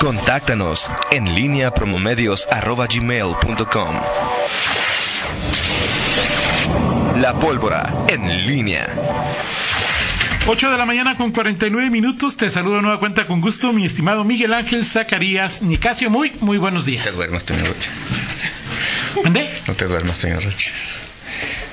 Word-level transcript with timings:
Contáctanos 0.00 0.90
en 1.10 1.34
línea 1.34 1.74
promomedios.com. 1.74 4.00
La 7.20 7.38
pólvora 7.38 7.92
en 8.08 8.46
línea. 8.46 8.88
8 10.46 10.70
de 10.70 10.78
la 10.78 10.86
mañana 10.86 11.18
con 11.18 11.32
49 11.32 11.90
minutos. 11.90 12.38
Te 12.38 12.48
saludo 12.48 12.80
nueva 12.80 12.98
cuenta 12.98 13.26
con 13.26 13.42
gusto, 13.42 13.74
mi 13.74 13.84
estimado 13.84 14.24
Miguel 14.24 14.54
Ángel 14.54 14.86
Zacarías 14.86 15.60
Nicasio. 15.60 16.08
Muy, 16.08 16.32
muy 16.40 16.56
buenos 16.56 16.86
días. 16.86 17.04
No 17.04 17.10
te 17.10 17.16
duermas, 17.18 17.42
señor 17.42 17.68
Rocha. 17.68 17.90
¿Mandé? 19.22 19.50
No 19.68 19.74
te 19.74 19.84
duermas, 19.84 20.16
señor 20.16 20.42
Rocha. 20.42 20.70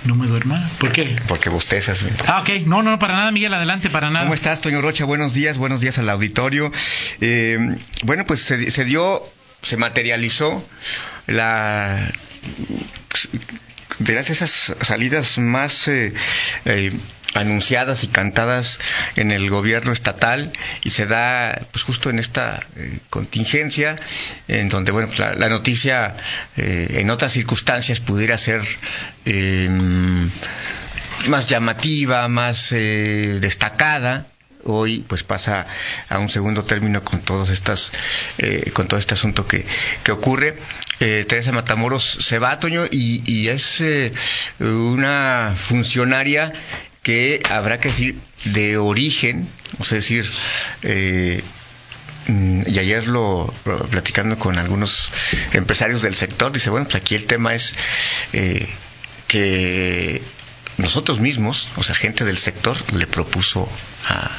No 0.07 0.15
me 0.15 0.25
duerma. 0.25 0.69
¿Por 0.79 0.93
qué? 0.93 1.17
Porque 1.27 1.49
bostezas. 1.49 2.07
Ah, 2.27 2.39
ok. 2.39 2.65
No, 2.65 2.81
no, 2.81 2.97
para 2.97 3.17
nada, 3.17 3.31
Miguel, 3.31 3.53
adelante, 3.53 3.89
para 3.89 4.09
nada. 4.09 4.23
¿Cómo 4.23 4.35
estás, 4.35 4.61
Toño 4.61 4.81
Rocha? 4.81 5.03
Buenos 5.03 5.33
días, 5.33 5.57
buenos 5.57 5.81
días 5.81 5.97
al 5.97 6.09
auditorio. 6.09 6.71
Eh, 7.19 7.77
bueno, 8.03 8.25
pues 8.25 8.39
se, 8.41 8.71
se 8.71 8.85
dio, 8.85 9.21
se 9.61 9.75
materializó 9.75 10.65
la 11.27 12.09
de 13.99 14.19
esas 14.19 14.73
salidas 14.81 15.37
más 15.39 15.87
eh, 15.89 16.13
eh, 16.65 16.91
anunciadas 17.33 18.03
y 18.03 18.07
cantadas 18.07 18.79
en 19.15 19.31
el 19.31 19.49
gobierno 19.49 19.91
estatal 19.91 20.51
y 20.83 20.91
se 20.91 21.05
da 21.05 21.61
pues 21.71 21.83
justo 21.83 22.09
en 22.09 22.19
esta 22.19 22.65
eh, 22.75 22.99
contingencia 23.09 23.95
en 24.47 24.69
donde 24.69 24.91
bueno 24.91 25.07
pues, 25.07 25.19
la, 25.19 25.49
noticia 25.49 26.15
eh, 26.55 26.97
en 26.99 27.09
otras 27.09 27.33
circunstancias 27.33 27.99
pudiera 27.99 28.37
ser 28.37 28.61
eh, 29.25 29.69
más 31.27 31.47
llamativa 31.47 32.27
más 32.27 32.69
destacada 32.71 34.27
hoy 34.67 35.03
pues 35.07 35.23
pasa 35.23 35.65
a 36.09 36.19
un 36.19 36.29
segundo 36.29 36.63
término 36.63 37.03
con 37.03 37.21
todos 37.21 37.49
estas 37.49 37.91
eh, 38.37 38.71
con 38.73 38.87
todo 38.87 38.99
este 38.99 39.13
asunto 39.13 39.47
que, 39.47 39.65
que 40.03 40.11
ocurre. 40.11 40.55
Eh, 40.99 41.25
Teresa 41.27 41.51
Matamoros 41.51 42.03
se 42.03 42.39
va 42.39 42.59
Toño 42.59 42.85
y, 42.89 43.21
y 43.31 43.49
es 43.49 43.81
eh, 43.81 44.11
una 44.59 45.53
funcionaria 45.55 46.53
que 47.07 47.39
habrá 47.49 47.79
que 47.79 47.87
decir 47.87 48.19
de 48.43 48.75
origen, 48.75 49.47
es 49.79 49.89
decir, 49.91 50.29
eh, 50.83 51.41
y 52.27 52.79
ayer 52.79 53.07
lo, 53.07 53.53
platicando 53.89 54.37
con 54.37 54.57
algunos 54.57 55.09
empresarios 55.53 56.01
del 56.01 56.15
sector, 56.15 56.51
dice, 56.51 56.69
bueno, 56.69 56.83
pues 56.83 56.97
aquí 56.97 57.15
el 57.15 57.23
tema 57.23 57.55
es 57.55 57.75
eh, 58.33 58.67
que 59.29 60.21
nosotros 60.75 61.21
mismos, 61.21 61.69
o 61.77 61.83
sea, 61.83 61.95
gente 61.95 62.25
del 62.25 62.37
sector, 62.37 62.75
le 62.93 63.07
propuso 63.07 63.69
a, 64.09 64.29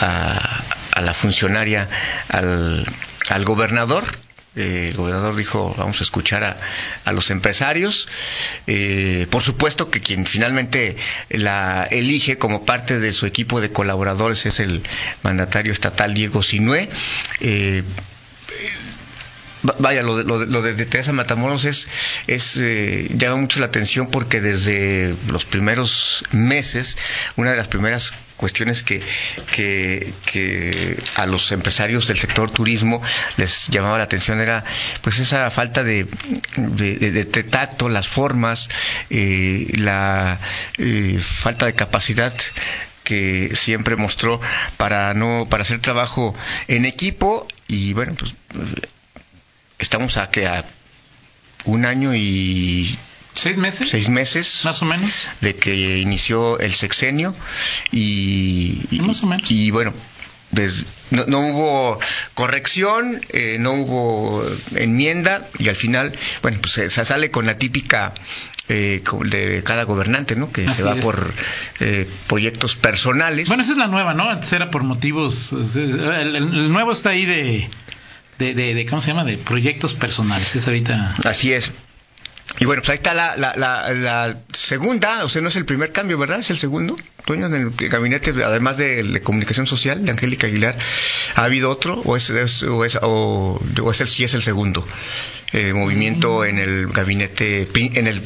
a, 0.00 0.64
a 0.90 1.00
la 1.02 1.14
funcionaria, 1.14 1.88
al, 2.30 2.84
al 3.28 3.44
gobernador, 3.44 4.04
el 4.56 4.94
gobernador 4.94 5.36
dijo 5.36 5.74
vamos 5.76 6.00
a 6.00 6.04
escuchar 6.04 6.42
a, 6.44 6.56
a 7.04 7.12
los 7.12 7.30
empresarios 7.30 8.08
eh, 8.66 9.26
por 9.30 9.42
supuesto 9.42 9.90
que 9.90 10.00
quien 10.00 10.26
finalmente 10.26 10.96
la 11.30 11.86
elige 11.90 12.38
como 12.38 12.64
parte 12.64 12.98
de 12.98 13.12
su 13.12 13.26
equipo 13.26 13.60
de 13.60 13.70
colaboradores 13.70 14.46
es 14.46 14.60
el 14.60 14.82
mandatario 15.22 15.72
estatal 15.72 16.14
Diego 16.14 16.42
Sinué. 16.42 16.88
Eh, 17.40 17.82
vaya, 19.78 20.02
lo 20.02 20.16
de, 20.16 20.24
lo 20.24 20.38
de, 20.38 20.46
lo 20.46 20.62
de 20.62 20.86
Teresa 20.86 21.12
Matamoros 21.12 21.64
es, 21.64 21.86
eh, 22.28 23.08
llama 23.16 23.36
mucho 23.36 23.60
la 23.60 23.66
atención 23.66 24.08
porque 24.10 24.40
desde 24.40 25.14
los 25.28 25.44
primeros 25.44 26.24
meses, 26.32 26.96
una 27.36 27.50
de 27.50 27.56
las 27.56 27.68
primeras 27.68 28.12
cuestiones 28.36 28.82
que, 28.82 29.02
que, 29.50 30.12
que, 30.30 31.02
a 31.16 31.26
los 31.26 31.52
empresarios 31.52 32.06
del 32.06 32.18
sector 32.18 32.50
turismo 32.50 33.02
les 33.36 33.68
llamaba 33.68 33.98
la 33.98 34.04
atención 34.04 34.40
era 34.40 34.64
pues 35.00 35.18
esa 35.18 35.48
falta 35.50 35.82
de, 35.82 36.06
de, 36.56 36.96
de, 36.98 37.10
de 37.24 37.42
tacto, 37.44 37.88
las 37.88 38.08
formas, 38.08 38.68
eh, 39.10 39.72
la 39.76 40.38
eh, 40.78 41.18
falta 41.20 41.66
de 41.66 41.74
capacidad 41.74 42.32
que 43.04 43.52
siempre 43.54 43.94
mostró 43.94 44.40
para 44.76 45.14
no 45.14 45.46
para 45.48 45.62
hacer 45.62 45.78
trabajo 45.78 46.34
en 46.66 46.84
equipo 46.84 47.46
y 47.68 47.92
bueno 47.92 48.14
pues 48.18 48.34
estamos 49.78 50.16
a 50.16 50.30
que 50.30 50.46
a 50.46 50.64
un 51.64 51.84
año 51.84 52.14
y 52.14 52.98
seis 53.34 53.56
meses 53.56 53.90
seis 53.90 54.08
meses 54.08 54.62
más 54.64 54.80
o 54.82 54.84
menos 54.84 55.26
de 55.40 55.56
que 55.56 55.98
inició 55.98 56.58
el 56.58 56.72
sexenio 56.72 57.34
y, 57.92 58.80
y 58.90 59.00
más 59.00 59.22
o 59.22 59.26
menos 59.26 59.50
y 59.50 59.70
bueno 59.70 59.92
des, 60.50 60.86
no, 61.10 61.24
no, 61.26 61.40
hubo 61.40 62.00
corrección, 62.34 63.20
eh, 63.30 63.56
no 63.60 63.72
hubo 63.72 64.44
enmienda 64.76 65.46
y 65.58 65.68
al 65.68 65.76
final, 65.76 66.12
bueno, 66.42 66.58
pues 66.60 66.72
se, 66.72 66.90
se 66.90 67.04
sale 67.04 67.30
con 67.30 67.46
la 67.46 67.58
típica 67.58 68.14
eh, 68.68 69.02
de 69.24 69.62
cada 69.64 69.84
gobernante, 69.84 70.36
¿no? 70.36 70.50
Que 70.50 70.66
Así 70.66 70.78
se 70.78 70.84
va 70.84 70.96
es. 70.96 71.04
por 71.04 71.32
eh, 71.80 72.08
proyectos 72.26 72.76
personales. 72.76 73.48
Bueno, 73.48 73.62
esa 73.62 73.72
es 73.72 73.78
la 73.78 73.88
nueva, 73.88 74.14
¿no? 74.14 74.28
Antes 74.28 74.52
era 74.52 74.70
por 74.70 74.82
motivos. 74.82 75.52
El 75.52 76.72
nuevo 76.72 76.92
está 76.92 77.10
ahí 77.10 77.24
de, 77.24 77.68
de, 78.38 78.54
de, 78.54 78.74
de, 78.74 78.86
¿Cómo 78.86 79.00
se 79.00 79.08
llama? 79.08 79.24
De 79.24 79.38
proyectos 79.38 79.94
personales. 79.94 80.54
Es 80.56 80.66
ahorita. 80.66 81.14
Así 81.24 81.52
es. 81.52 81.72
Y 82.58 82.64
bueno, 82.64 82.80
pues 82.80 82.90
ahí 82.90 82.96
está 82.96 83.12
la, 83.12 83.36
la, 83.36 83.54
la, 83.56 83.92
la, 83.92 84.38
segunda, 84.54 85.24
o 85.24 85.28
sea, 85.28 85.42
no 85.42 85.48
es 85.48 85.56
el 85.56 85.66
primer 85.66 85.92
cambio, 85.92 86.16
¿verdad? 86.16 86.38
Es 86.40 86.48
el 86.50 86.56
segundo. 86.56 86.96
Dueño 87.26 87.48
del 87.50 87.70
gabinete, 87.70 88.32
además 88.42 88.78
de, 88.78 89.02
de 89.02 89.20
comunicación 89.20 89.66
social, 89.66 90.04
de 90.04 90.12
Angélica 90.12 90.46
Aguilar, 90.46 90.78
¿ha 91.34 91.44
habido 91.44 91.70
otro? 91.70 92.00
¿O 92.04 92.16
es, 92.16 92.30
es 92.30 92.62
o 92.62 92.84
es, 92.84 92.98
o, 93.02 93.60
o 93.82 93.90
es 93.90 94.00
el, 94.00 94.08
sí 94.08 94.24
es 94.24 94.32
el 94.34 94.42
segundo 94.42 94.86
eh, 95.52 95.74
movimiento 95.74 96.40
mm. 96.40 96.44
en 96.44 96.58
el 96.58 96.86
gabinete, 96.86 97.68
en 97.74 98.06
el 98.06 98.22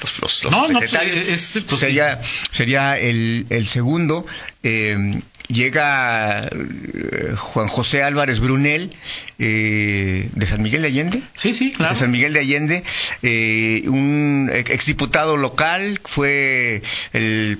los, 0.00 0.18
los, 0.20 0.44
los 0.44 0.52
no. 0.52 0.68
No, 0.68 0.78
pues, 0.78 0.94
es, 0.94 1.60
pues, 1.68 1.80
sería, 1.80 2.20
sería 2.50 2.98
el, 2.98 3.46
el 3.50 3.68
segundo. 3.68 4.26
Eh, 4.62 5.20
llega 5.50 6.46
eh, 6.46 7.34
Juan 7.36 7.68
José 7.68 8.02
Álvarez 8.02 8.40
Brunel 8.40 8.94
eh, 9.38 10.28
de 10.32 10.46
San 10.46 10.62
Miguel 10.62 10.82
de 10.82 10.88
Allende. 10.88 11.22
Sí, 11.34 11.54
sí, 11.54 11.72
claro. 11.72 11.94
De 11.94 11.98
San 11.98 12.10
Miguel 12.10 12.32
de 12.32 12.40
Allende, 12.40 12.84
eh, 13.22 13.82
un 13.86 14.50
exdiputado 14.52 15.36
local, 15.36 16.00
fue 16.04 16.82
el 17.12 17.58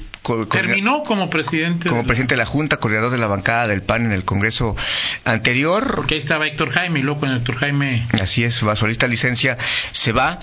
terminó 0.51 1.03
como 1.03 1.31
presidente 1.31 1.89
como 1.89 2.05
presidente 2.05 2.35
de 2.35 2.39
la 2.39 2.47
Junta, 2.47 2.77
coordinador 2.77 3.11
de 3.11 3.19
la 3.19 3.27
bancada 3.27 3.67
del 3.67 3.83
PAN 3.83 4.07
en 4.07 4.13
el 4.13 4.25
Congreso 4.25 4.77
anterior. 5.25 5.95
Porque 5.97 6.15
ahí 6.15 6.21
estaba 6.21 6.47
Héctor 6.47 6.71
Jaime 6.71 7.01
y 7.01 7.03
luego 7.03 7.21
con 7.21 7.33
Héctor 7.33 7.57
Jaime. 7.57 8.07
Así 8.21 8.45
es, 8.45 8.67
va 8.67 8.77
solista 8.77 9.07
licencia, 9.07 9.57
se 9.93 10.13
va. 10.13 10.39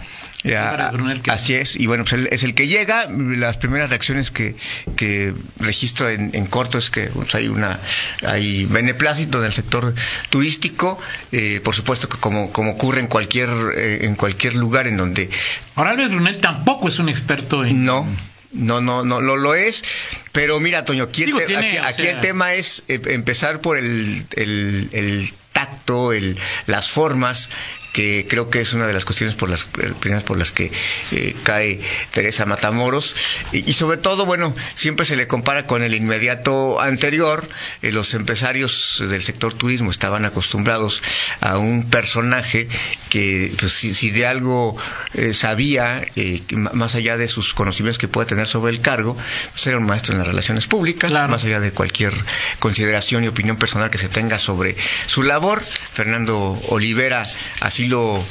A, 0.56 0.92
Brunel, 0.92 1.22
que... 1.22 1.32
así 1.32 1.56
es, 1.56 1.76
y 1.76 1.88
bueno, 1.88 2.04
pues 2.04 2.14
él 2.14 2.30
es 2.32 2.44
el 2.44 2.54
que 2.54 2.68
llega. 2.68 3.08
Las 3.10 3.58
primeras 3.58 3.90
reacciones 3.90 4.32
que, 4.32 4.56
que 4.96 5.34
registro 5.60 6.10
en, 6.10 6.30
en, 6.34 6.46
corto 6.46 6.78
es 6.78 6.90
que 6.90 7.10
hay 7.38 7.48
una 7.48 7.80
hay 8.24 8.66
beneplácito 8.66 9.40
en 9.40 9.46
el 9.46 9.54
sector 9.54 9.94
turístico, 10.30 11.00
eh, 11.32 11.62
por 11.64 11.76
supuesto 11.76 12.10
que 12.10 12.18
como, 12.18 12.52
como 12.52 12.72
ocurre 12.72 13.00
en 13.00 13.08
cualquier 13.08 13.50
eh, 13.76 14.06
en 14.06 14.16
cualquier 14.16 14.56
lugar 14.56 14.88
en 14.88 14.98
donde. 14.98 15.30
Ahora 15.76 15.92
Albert 15.92 16.12
Brunel 16.12 16.38
tampoco 16.38 16.88
es 16.90 17.00
un 17.00 17.10
experto 17.10 17.66
en. 17.66 17.86
No. 17.86 18.06
No, 18.54 18.80
no, 18.80 19.04
no, 19.04 19.20
lo, 19.20 19.36
lo 19.36 19.56
es. 19.56 19.84
Pero 20.32 20.60
mira, 20.62 20.86
Toño, 20.86 21.04
aquí, 21.04 21.26
Digo, 21.26 21.40
el, 21.40 21.46
te, 21.46 21.52
tiene, 21.52 21.80
aquí, 21.80 21.88
aquí 21.88 22.02
sea... 22.04 22.12
el 22.14 22.22
tema 22.22 22.54
es 22.54 22.84
eh, 22.88 23.00
empezar 23.08 23.60
por 23.60 23.78
el, 23.78 24.26
el, 24.36 24.90
el 24.94 25.30
tacto, 25.58 26.14
el, 26.14 26.38
las 26.68 26.88
formas, 26.88 27.50
que 27.98 28.28
creo 28.30 28.52
que 28.52 28.62
es 28.62 28.74
una 28.74 28.86
de 28.86 28.94
las 28.94 29.06
cuestiones 29.06 29.36
por 29.36 29.50
las 29.50 29.66
primeras 29.66 30.22
por 30.22 30.38
las 30.38 30.52
que 30.52 30.72
eh, 31.12 31.36
cae 31.42 31.82
Teresa 32.12 32.46
Matamoros 32.46 33.16
y, 33.52 33.68
y, 33.68 33.74
sobre 33.74 33.98
todo 33.98 34.28
bueno 34.28 34.54
siempre 34.76 35.04
se 35.04 35.16
le 35.16 35.26
compara 35.26 35.66
con 35.66 35.82
el 35.82 35.96
inmediato 35.96 36.80
anterior 36.80 37.50
eh, 37.82 37.92
los 37.92 38.14
empresarios 38.14 39.04
del 39.10 39.24
sector 39.24 39.56
turismo 39.56 39.90
estaban 39.90 40.26
acostumbrados 40.26 41.02
a 41.42 41.58
un 41.58 41.90
personaje 41.90 42.68
que 43.10 43.52
pues, 43.60 43.72
si, 43.72 43.96
si, 43.96 44.12
de 44.12 44.28
algo 44.28 44.78
eh, 45.16 45.34
sabía 45.34 46.06
más 46.52 46.94
allá 46.94 47.18
de 47.18 47.28
sus 47.28 47.56
conocimientos 47.56 47.98
que 47.98 48.08
puede 48.08 48.28
tener 48.28 48.48
sobre 48.48 48.74
el 48.74 48.82
cargo 48.82 49.18
pues 49.54 49.66
era 49.66 49.80
un 49.80 49.88
maestro 49.88 50.14
en 50.14 50.20
las 50.20 50.28
relaciones 50.28 50.68
públicas 50.68 51.10
claro. 51.10 51.30
más 51.30 51.44
allá 51.46 51.60
de 51.60 51.72
cualquier 51.72 52.14
consideración 52.60 53.24
y 53.24 53.28
opinión 53.28 53.58
personal 53.58 53.90
que 53.90 53.98
se 53.98 54.08
tenga 54.08 54.38
sobre 54.38 54.76
su 55.08 55.24
labor 55.24 55.47
Fernando 55.56 56.60
Olivera 56.70 57.26
así 57.62 57.88
lo, 57.88 58.22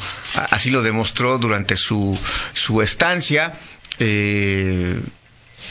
así 0.51 0.71
lo 0.71 0.83
demostró 0.83 1.39
durante 1.39 1.77
su, 1.77 2.19
su 2.55 2.83
estancia. 2.83 3.53
Eh, 3.99 5.01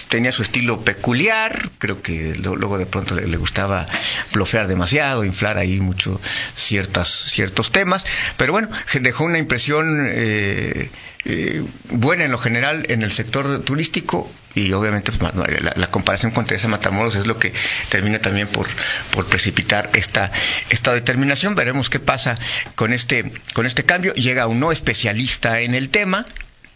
tenía 0.10 0.32
su 0.32 0.44
estilo 0.44 0.82
peculiar, 0.82 1.70
creo 1.78 2.02
que 2.02 2.36
luego 2.36 2.78
de 2.78 2.86
pronto 2.86 3.16
le, 3.16 3.38
gustaba 3.38 3.86
blofear 4.34 4.68
demasiado, 4.68 5.24
inflar 5.24 5.58
ahí 5.58 5.80
mucho 5.80 6.20
ciertas, 6.56 7.10
ciertos 7.10 7.72
temas, 7.72 8.06
pero 8.38 8.54
bueno, 8.54 8.70
dejó 9.02 9.26
una 9.26 9.40
impresión 9.40 10.08
eh, 10.10 10.90
eh, 11.26 11.64
buena 11.90 12.26
en 12.26 12.32
lo 12.32 12.38
general 12.38 12.86
en 12.90 13.02
el 13.02 13.12
sector 13.12 13.64
turístico 13.64 14.32
y 14.54 14.72
obviamente 14.74 15.12
pues, 15.12 15.34
la, 15.36 15.88
comparación 15.92 16.32
con 16.32 16.46
Teresa 16.46 16.68
Matamoros 16.68 17.16
es 17.16 17.26
lo 17.28 17.40
que 17.40 17.52
termina 17.90 18.20
también 18.20 18.48
por, 18.48 18.68
por 19.12 19.26
precipitar 19.26 19.90
esta, 19.94 20.32
esta 20.70 20.94
determinación. 20.94 21.56
Veremos 21.56 21.90
qué 21.90 22.00
pasa 22.00 22.36
con 22.76 22.94
este, 22.94 23.34
con 23.54 23.66
este 23.66 23.84
cambio. 23.84 24.14
Llega 24.14 24.48
un 24.48 24.60
no 24.60 24.72
especialista 24.72 25.60
en 25.60 25.76
el 25.76 25.90
tema, 25.90 26.26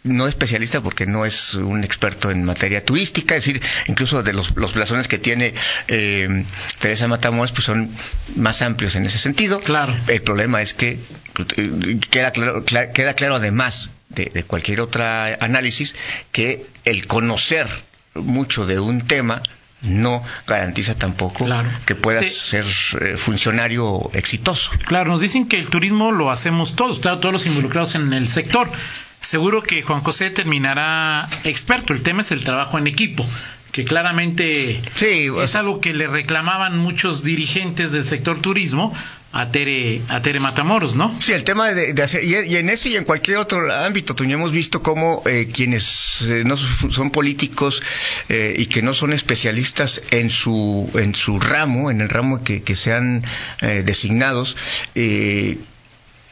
no 0.03 0.27
especialista 0.27 0.81
porque 0.81 1.05
no 1.05 1.25
es 1.25 1.53
un 1.55 1.83
experto 1.83 2.31
en 2.31 2.43
materia 2.45 2.83
turística, 2.83 3.35
es 3.35 3.45
decir, 3.45 3.61
incluso 3.87 4.23
de 4.23 4.33
los, 4.33 4.55
los 4.55 4.73
blasones 4.73 5.07
que 5.07 5.17
tiene 5.17 5.53
eh, 5.87 6.45
Teresa 6.79 7.07
Matamoros 7.07 7.51
pues 7.51 7.65
son 7.65 7.89
más 8.35 8.61
amplios 8.61 8.95
en 8.95 9.05
ese 9.05 9.17
sentido. 9.17 9.59
Claro. 9.59 9.95
El 10.07 10.21
problema 10.21 10.61
es 10.61 10.73
que 10.73 10.99
eh, 11.57 11.99
queda 12.09 12.31
claro, 12.31 12.63
queda 12.65 13.13
claro 13.13 13.35
además 13.35 13.89
de, 14.09 14.43
cualquier 14.43 14.81
otro 14.81 15.03
análisis 15.39 15.95
que 16.31 16.65
el 16.85 17.07
conocer 17.07 17.67
mucho 18.15 18.65
de 18.65 18.79
un 18.79 19.01
tema 19.01 19.43
no 19.81 20.23
garantiza 20.47 20.95
tampoco 20.95 21.47
que 21.85 21.95
puedas 21.95 22.27
ser 22.33 22.65
eh, 23.01 23.17
funcionario 23.17 24.09
exitoso. 24.13 24.71
Claro, 24.85 25.11
nos 25.11 25.21
dicen 25.21 25.47
que 25.47 25.57
el 25.57 25.67
turismo 25.67 26.11
lo 26.11 26.31
hacemos 26.31 26.75
todos, 26.75 27.01
todos 27.01 27.31
los 27.31 27.45
involucrados 27.45 27.95
en 27.95 28.13
el 28.13 28.29
sector. 28.29 28.69
Seguro 29.21 29.63
que 29.63 29.81
Juan 29.81 30.01
José 30.01 30.29
terminará 30.29 31.27
experto. 31.43 31.93
El 31.93 32.03
tema 32.03 32.21
es 32.21 32.31
el 32.31 32.43
trabajo 32.43 32.77
en 32.77 32.87
equipo, 32.87 33.25
que 33.71 33.85
claramente 33.85 34.81
es 34.99 35.55
algo 35.55 35.79
que 35.79 35.93
le 35.93 36.07
reclamaban 36.07 36.77
muchos 36.77 37.23
dirigentes 37.23 37.91
del 37.91 38.05
sector 38.05 38.41
turismo 38.41 38.93
a 39.31 39.51
Tere, 39.51 40.01
a 40.07 40.21
Tere 40.21 40.39
Matamoros, 40.39 40.95
¿no? 40.95 41.15
Sí, 41.21 41.33
el 41.33 41.43
tema 41.43 41.69
de, 41.71 42.01
hacer, 42.01 42.23
y, 42.23 42.55
en 42.55 42.69
ese 42.69 42.89
y 42.89 42.95
en 42.95 43.03
cualquier 43.03 43.37
otro 43.37 43.71
ámbito, 43.71 44.15
Toño, 44.15 44.35
hemos 44.35 44.51
visto 44.51 44.81
cómo 44.81 45.21
eh, 45.27 45.47
quienes 45.53 46.21
eh, 46.23 46.43
no 46.45 46.57
son 46.57 47.11
políticos 47.11 47.83
eh, 48.27 48.55
y 48.57 48.65
que 48.65 48.81
no 48.81 48.93
son 48.95 49.13
especialistas 49.13 50.01
en 50.09 50.31
su, 50.31 50.89
en 50.95 51.13
su 51.13 51.39
ramo, 51.39 51.91
en 51.91 52.01
el 52.01 52.09
ramo 52.09 52.43
que, 52.43 52.63
que 52.63 52.75
sean 52.75 53.23
designados, 53.61 54.55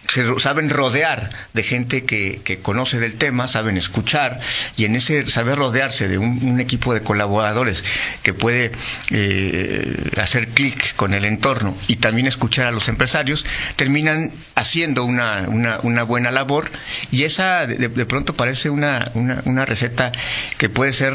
se 0.08 0.40
saben 0.40 0.70
rodear 0.70 1.30
de 1.54 1.64
gente 1.64 2.06
que, 2.06 2.42
que, 2.44 2.60
conoce 2.60 3.00
del 3.00 3.16
tema, 3.16 3.48
saben 3.48 3.78
escuchar 3.78 4.40
y 4.76 4.86
en 4.86 4.96
ese 4.96 5.28
saber 5.28 5.58
rodearse 5.58 6.08
de 6.08 6.18
un, 6.18 6.60
equipo 6.60 6.94
de 6.94 7.02
colaboradores 7.02 7.84
que 8.24 8.34
puede 8.34 8.72
eh, 9.12 10.12
hacer 10.20 10.48
clic 10.50 10.96
con 10.96 11.14
el 11.14 11.26
entorno 11.26 11.76
y 11.88 11.98
también 11.98 12.28
escuchar 12.28 12.68
a 12.68 12.72
los 12.72 12.88
empresarios, 12.88 13.46
terminan 13.76 14.32
haciendo 14.56 15.04
una, 15.04 15.46
una, 15.48 15.80
una 15.84 16.04
buena 16.04 16.32
labor 16.32 16.72
y 17.12 17.24
esa 17.24 17.68
de, 17.68 17.90
de 17.90 18.06
pronto 18.06 18.36
parece 18.36 18.70
una, 18.70 19.12
una, 19.14 19.42
una 19.46 19.66
receta 19.66 20.12
que 20.58 20.70
puede 20.70 20.94
ser 20.94 21.14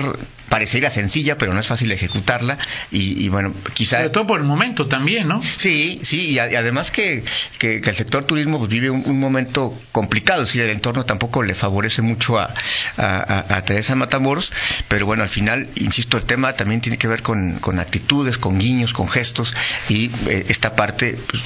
parecería 0.53 0.91
sencilla, 0.91 1.39
pero 1.39 1.55
no 1.55 1.61
es 1.61 1.67
fácil 1.67 1.91
ejecutarla. 1.93 2.59
Y, 2.91 3.31
bueno, 3.31 3.55
quizá. 3.73 3.97
Sobre 3.97 4.11
todo 4.11 4.27
por 4.27 4.39
el 4.39 4.45
momento 4.45 4.87
también, 4.87 5.27
¿no? 5.27 5.43
Sí, 5.43 5.99
sí, 6.03 6.33
y, 6.33 6.39
además 6.39 6.91
que, 6.91 7.25
que, 7.59 7.79
el 7.79 7.97
sector 7.97 8.25
turismo 8.25 8.59
pues, 8.59 8.71
vive 8.71 8.91
un, 8.91 9.19
momento 9.19 9.75
complicado, 9.93 10.43
es 10.43 10.49
decir, 10.49 10.61
el 10.61 10.69
entorno 10.69 11.07
tampoco 11.07 11.43
le 11.43 11.55
favorece 11.55 12.03
mucho 12.03 12.39
a, 12.39 12.53
a, 12.99 13.65
Teresa 13.65 13.95
Matamoros, 13.95 14.53
pero 14.89 15.07
bueno, 15.07 15.23
al 15.23 15.31
final, 15.31 15.69
insisto, 15.77 16.19
el 16.19 16.25
tema 16.25 16.53
también 16.53 16.83
tiene 16.83 16.99
que 16.99 17.09
ver 17.09 17.23
con, 17.23 17.59
con 17.61 17.79
actitudes, 17.79 18.37
con 18.37 18.59
guiños, 18.59 18.93
con 18.93 19.09
gestos, 19.09 19.55
y 19.89 20.11
eh, 20.27 20.45
esta 20.51 20.77
parte 20.77 21.19
pues, 21.29 21.43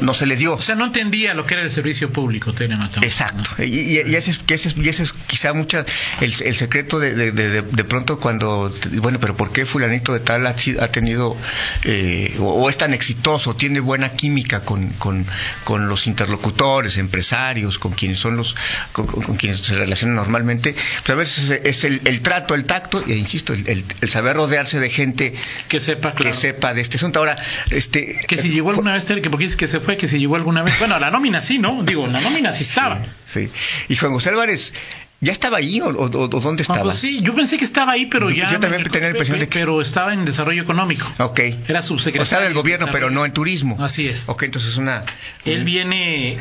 no, 0.00 0.12
se 0.12 0.26
le 0.26 0.34
dio. 0.36 0.54
O 0.54 0.60
sea, 0.60 0.74
no 0.74 0.86
entendía 0.86 1.34
lo 1.34 1.46
que 1.46 1.54
era 1.54 1.62
el 1.62 1.70
servicio 1.70 2.10
público, 2.10 2.52
Teresa 2.52 2.80
Matamoros. 2.80 3.04
Exacto, 3.04 3.62
y, 3.62 3.98
ese, 3.98 4.32
es, 4.32 4.40
ese, 4.48 5.02
es 5.04 5.12
quizá 5.12 5.52
mucha 5.52 5.84
el, 6.20 6.34
el 6.42 6.56
secreto 6.56 6.98
de, 6.98 7.14
de, 7.14 7.30
de, 7.30 7.62
de 7.62 7.91
pronto 7.92 8.18
cuando, 8.18 8.72
bueno, 9.02 9.20
pero 9.20 9.36
¿por 9.36 9.52
qué 9.52 9.66
fulanito 9.66 10.14
de 10.14 10.20
tal 10.20 10.46
ha, 10.46 10.54
tenido 10.54 11.36
eh, 11.84 12.34
o, 12.40 12.70
es 12.70 12.78
tan 12.78 12.94
exitoso, 12.94 13.54
tiene 13.54 13.80
buena 13.80 14.08
química 14.08 14.60
con, 14.60 14.88
con, 14.94 15.26
con 15.64 15.90
los 15.90 16.06
interlocutores, 16.06 16.96
empresarios, 16.96 17.78
con 17.78 17.92
quienes 17.92 18.18
son 18.18 18.38
los, 18.38 18.56
con, 18.92 19.06
quienes 19.36 19.60
se 19.60 19.74
relacionan 19.74 20.16
normalmente? 20.16 20.74
Pues 21.04 21.10
a 21.10 21.14
veces 21.16 21.60
es 21.64 21.84
el, 21.84 22.00
el 22.06 22.22
trato, 22.22 22.54
el 22.54 22.64
tacto, 22.64 23.04
e 23.06 23.14
insisto, 23.14 23.52
el, 23.52 23.84
el, 24.00 24.08
saber 24.08 24.36
rodearse 24.36 24.80
de 24.80 24.88
gente 24.88 25.34
que 25.68 25.78
sepa, 25.78 26.14
que 26.14 26.32
sepa 26.32 26.72
de 26.72 26.80
este 26.80 26.96
asunto. 26.96 27.18
Ahora, 27.18 27.36
este 27.68 28.16
que 28.26 28.38
si 28.38 28.48
llegó 28.48 28.70
alguna 28.70 28.94
vez, 28.94 29.04
que 29.04 29.28
porque 29.28 29.44
dices 29.44 29.58
que 29.58 29.68
se 29.68 29.80
fue, 29.80 29.98
que 29.98 30.08
si 30.08 30.18
llegó 30.18 30.36
alguna 30.36 30.62
vez, 30.62 30.78
bueno, 30.78 30.98
la 30.98 31.10
nómina 31.10 31.42
sí, 31.42 31.58
¿no? 31.58 31.82
Digo, 31.82 32.06
la 32.06 32.22
nómina 32.22 32.54
sí 32.54 32.62
estaba. 32.62 33.04
Sí, 33.26 33.50
Y 33.90 33.96
Juan 33.96 34.14
José 34.14 34.30
Álvarez 34.30 34.72
¿Ya 35.22 35.30
estaba 35.30 35.58
ahí 35.58 35.80
o, 35.80 36.08
dónde 36.08 36.62
estaba? 36.62 36.82
pues 36.82 36.96
sí, 36.96 37.20
yo 37.22 37.32
pensé 37.32 37.56
que 37.56 37.64
estaba 37.64 37.92
ahí, 37.92 38.06
pero 38.06 38.28
ya. 38.28 38.50
Yo 38.50 38.58
también 38.58 38.82
tenía 38.82 39.06
la 39.06 39.10
impresión 39.10 39.38
de 39.38 39.48
que. 39.48 39.60
Pero 39.60 39.80
estaba 39.80 40.12
en 40.12 40.24
desarrollo 40.24 40.60
económico. 40.60 41.06
Ok. 41.20 41.38
Era 41.68 41.80
subsecretario. 41.80 42.22
O 42.22 42.26
sea, 42.26 42.40
del 42.40 42.54
gobierno, 42.54 42.88
pero 42.90 43.08
no 43.08 43.24
en 43.24 43.32
turismo. 43.32 43.76
Así 43.78 44.08
es. 44.08 44.28
Ok, 44.28 44.42
entonces 44.42 44.76
una. 44.76 45.04
Él 45.44 45.62
viene. 45.62 46.38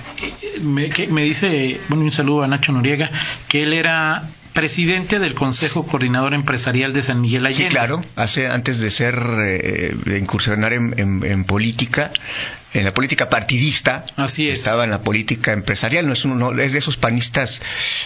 Me, 0.61 0.91
me 1.09 1.23
dice, 1.23 1.79
bueno, 1.89 2.05
un 2.05 2.11
saludo 2.11 2.41
a 2.41 2.47
Nacho 2.47 2.71
Noriega, 2.71 3.11
que 3.47 3.61
él 3.61 3.73
era 3.73 4.23
presidente 4.53 5.19
del 5.19 5.33
Consejo 5.33 5.85
Coordinador 5.85 6.33
Empresarial 6.33 6.93
de 6.93 7.01
San 7.01 7.21
Miguel 7.21 7.45
Allende. 7.45 7.65
Sí, 7.65 7.69
claro, 7.69 8.01
hace 8.15 8.47
antes 8.47 8.79
de 8.79 8.91
ser 8.91 9.15
eh, 9.15 9.95
de 10.05 10.17
incursionar 10.17 10.73
en, 10.73 11.43
política, 11.45 12.11
en 12.73 12.85
la 12.85 12.93
política 12.93 13.29
partidista, 13.29 14.05
Así 14.17 14.49
es. 14.49 14.59
estaba 14.59 14.83
en 14.83 14.91
la 14.91 15.01
política 15.03 15.53
empresarial, 15.53 16.07
no 16.07 16.13
es 16.13 16.25
uno, 16.25 16.51
es 16.59 16.73
de 16.73 16.79
esos 16.79 16.97
panistas 16.97 17.61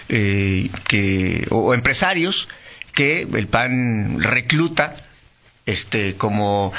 eh, 0.10 0.70
que 0.88 1.48
o 1.50 1.74
empresarios 1.74 2.48
que 2.94 3.28
el 3.34 3.48
PAN 3.48 4.22
recluta 4.22 4.96
este 5.66 6.16
como 6.16 6.72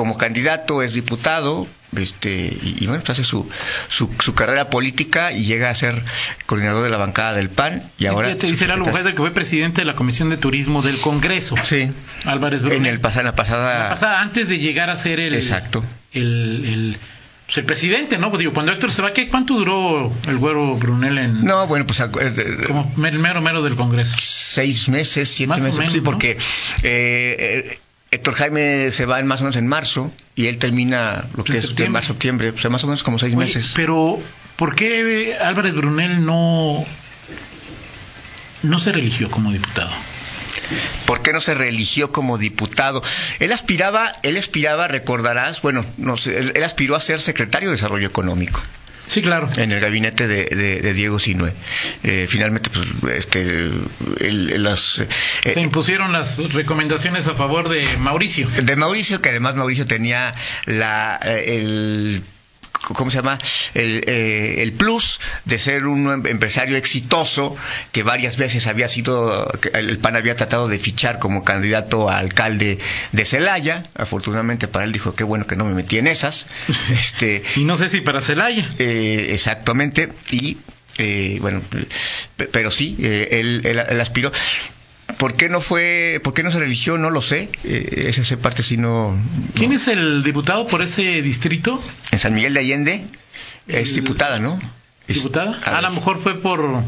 como 0.00 0.16
candidato 0.16 0.82
es 0.82 0.94
diputado 0.94 1.66
este 1.94 2.56
y, 2.62 2.86
bueno 2.86 3.02
pues 3.04 3.10
hace 3.10 3.24
su, 3.24 3.46
su, 3.88 4.34
carrera 4.34 4.70
política 4.70 5.30
y 5.30 5.44
llega 5.44 5.68
a 5.68 5.74
ser 5.74 6.02
coordinador 6.46 6.84
de 6.84 6.88
la 6.88 6.96
bancada 6.96 7.34
del 7.34 7.50
PAN 7.50 7.82
y 7.98 8.06
ahora 8.06 8.34
te 8.34 8.46
dice 8.46 8.66
la 8.66 8.78
mujer 8.78 9.04
que 9.04 9.16
fue 9.18 9.30
presidente 9.32 9.82
de 9.82 9.84
la 9.84 9.96
comisión 9.96 10.30
de 10.30 10.38
turismo 10.38 10.80
del 10.80 10.98
Congreso 11.02 11.56
sí 11.62 11.90
Álvarez 12.24 12.62
en 12.62 12.86
el 12.86 12.94
la 13.02 13.34
pasada 13.34 13.90
pasada 13.90 14.22
antes 14.22 14.48
de 14.48 14.58
llegar 14.58 14.88
a 14.88 14.96
ser 14.96 15.20
el 15.20 15.34
exacto 15.34 15.84
el, 16.14 16.64
el 16.64 16.96
pues, 17.44 17.58
el 17.58 17.64
presidente, 17.64 18.16
¿no? 18.16 18.30
Digo, 18.38 18.52
cuando 18.52 18.70
Héctor 18.70 18.92
se 18.92 19.02
va, 19.02 19.12
¿qué, 19.12 19.28
¿cuánto 19.28 19.54
duró 19.54 20.12
el 20.28 20.38
güero 20.38 20.76
Brunel 20.76 21.18
en...? 21.18 21.44
No, 21.44 21.66
bueno, 21.66 21.84
pues... 21.84 21.98
Eh, 21.98 22.64
como 22.64 22.92
mero 22.94 23.40
mero 23.40 23.60
del 23.64 23.74
Congreso. 23.74 24.16
Seis 24.20 24.88
meses, 24.88 25.28
siete 25.28 25.60
meses, 25.60 25.92
sí, 25.92 26.00
porque 26.00 26.38
eh, 26.84 27.80
Héctor 28.12 28.34
Jaime 28.34 28.90
se 28.90 29.06
va 29.06 29.20
en 29.20 29.26
más 29.26 29.40
o 29.40 29.44
menos 29.44 29.56
en 29.56 29.66
marzo 29.66 30.12
y 30.34 30.46
él 30.46 30.58
termina 30.58 31.24
lo 31.36 31.44
que 31.44 31.58
es 31.58 31.72
en 31.78 31.92
marzo, 31.92 32.08
septiembre, 32.08 32.50
o 32.50 32.58
sea, 32.58 32.70
más 32.70 32.82
o 32.82 32.88
menos 32.88 33.04
como 33.04 33.18
seis 33.18 33.36
meses. 33.36 33.72
Pero, 33.76 34.18
¿por 34.56 34.74
qué 34.74 35.36
Álvarez 35.40 35.74
Brunel 35.74 36.24
no, 36.24 36.84
no 38.62 38.78
se 38.80 38.90
religió 38.90 39.30
como 39.30 39.52
diputado? 39.52 39.90
¿Por 41.06 41.22
qué 41.22 41.32
no 41.32 41.40
se 41.40 41.54
religió 41.54 42.10
como 42.10 42.36
diputado? 42.36 43.02
Él 43.38 43.52
aspiraba, 43.52 44.12
él 44.22 44.36
aspiraba, 44.36 44.88
recordarás, 44.88 45.62
bueno, 45.62 45.84
no 45.96 46.16
sé, 46.16 46.52
él 46.54 46.64
aspiró 46.64 46.96
a 46.96 47.00
ser 47.00 47.20
secretario 47.20 47.68
de 47.68 47.76
Desarrollo 47.76 48.08
Económico. 48.08 48.60
Sí, 49.10 49.22
claro. 49.22 49.48
En 49.56 49.72
el 49.72 49.80
gabinete 49.80 50.28
de, 50.28 50.92
Diego 50.94 51.18
Sinue. 51.18 51.52
Eh, 52.04 52.26
finalmente, 52.28 52.70
pues, 52.70 53.16
este, 53.16 53.70
las... 54.20 55.00
Eh, 55.00 55.08
Se 55.54 55.60
impusieron 55.60 56.12
las 56.12 56.36
recomendaciones 56.52 57.26
a 57.26 57.34
favor 57.34 57.68
de 57.68 57.88
Mauricio. 57.98 58.48
De 58.48 58.76
Mauricio, 58.76 59.20
que 59.20 59.30
además 59.30 59.56
Mauricio 59.56 59.86
tenía 59.88 60.32
la, 60.66 61.18
eh, 61.24 61.58
el 61.58 62.22
¿cómo 62.94 63.10
se 63.10 63.18
llama? 63.18 63.38
Eh, 63.74 64.56
el, 64.58 64.72
plus 64.72 65.20
de 65.44 65.58
ser 65.58 65.86
un 65.86 66.26
empresario 66.26 66.76
exitoso 66.76 67.56
que 67.92 68.02
varias 68.02 68.36
veces 68.36 68.66
había 68.66 68.88
sido, 68.88 69.52
el 69.72 69.98
PAN 69.98 70.16
había 70.16 70.36
tratado 70.36 70.68
de 70.68 70.78
fichar 70.78 71.18
como 71.18 71.44
candidato 71.44 72.08
a 72.08 72.18
alcalde 72.18 72.78
de 73.12 73.24
Celaya. 73.24 73.84
Afortunadamente 73.94 74.68
para 74.68 74.84
él 74.84 74.92
dijo, 74.92 75.14
qué 75.14 75.24
bueno 75.24 75.46
que 75.46 75.56
no 75.56 75.64
me 75.64 75.74
metí 75.74 75.98
en 75.98 76.06
esas. 76.06 76.46
este, 76.92 77.42
y 77.56 77.64
no 77.64 77.76
sé 77.76 77.88
si 77.88 78.00
para 78.00 78.22
Celaya. 78.22 78.68
Eh, 78.78 79.30
exactamente. 79.32 80.12
Y 80.30 80.58
eh, 80.98 81.38
bueno, 81.40 81.62
pero 82.52 82.70
sí, 82.70 82.96
él, 83.00 83.62
él, 83.64 84.00
aspiró. 84.00 84.32
¿Por 85.18 85.34
qué 85.34 85.48
no 85.48 85.60
fue, 85.60 86.20
por 86.22 86.34
qué 86.34 86.42
no 86.42 86.50
se 86.50 86.58
religió? 86.58 86.98
No 86.98 87.10
lo 87.10 87.22
sé. 87.22 87.48
Eh, 87.64 88.06
esa 88.08 88.36
parte 88.36 88.62
sí 88.62 88.76
no, 88.76 89.20
¿Quién 89.54 89.72
es 89.72 89.88
el 89.88 90.22
diputado 90.22 90.66
por 90.66 90.82
ese 90.82 91.22
distrito? 91.22 91.82
En 92.10 92.18
San 92.18 92.34
Miguel 92.34 92.54
de 92.54 92.60
Allende 92.60 93.04
es 93.66 93.94
diputada, 93.94 94.38
¿no? 94.38 94.58
¿Diputada? 95.06 95.58
a, 95.64 95.80
lo 95.80 95.90
mejor 95.90 96.20
fue 96.22 96.40
por 96.40 96.84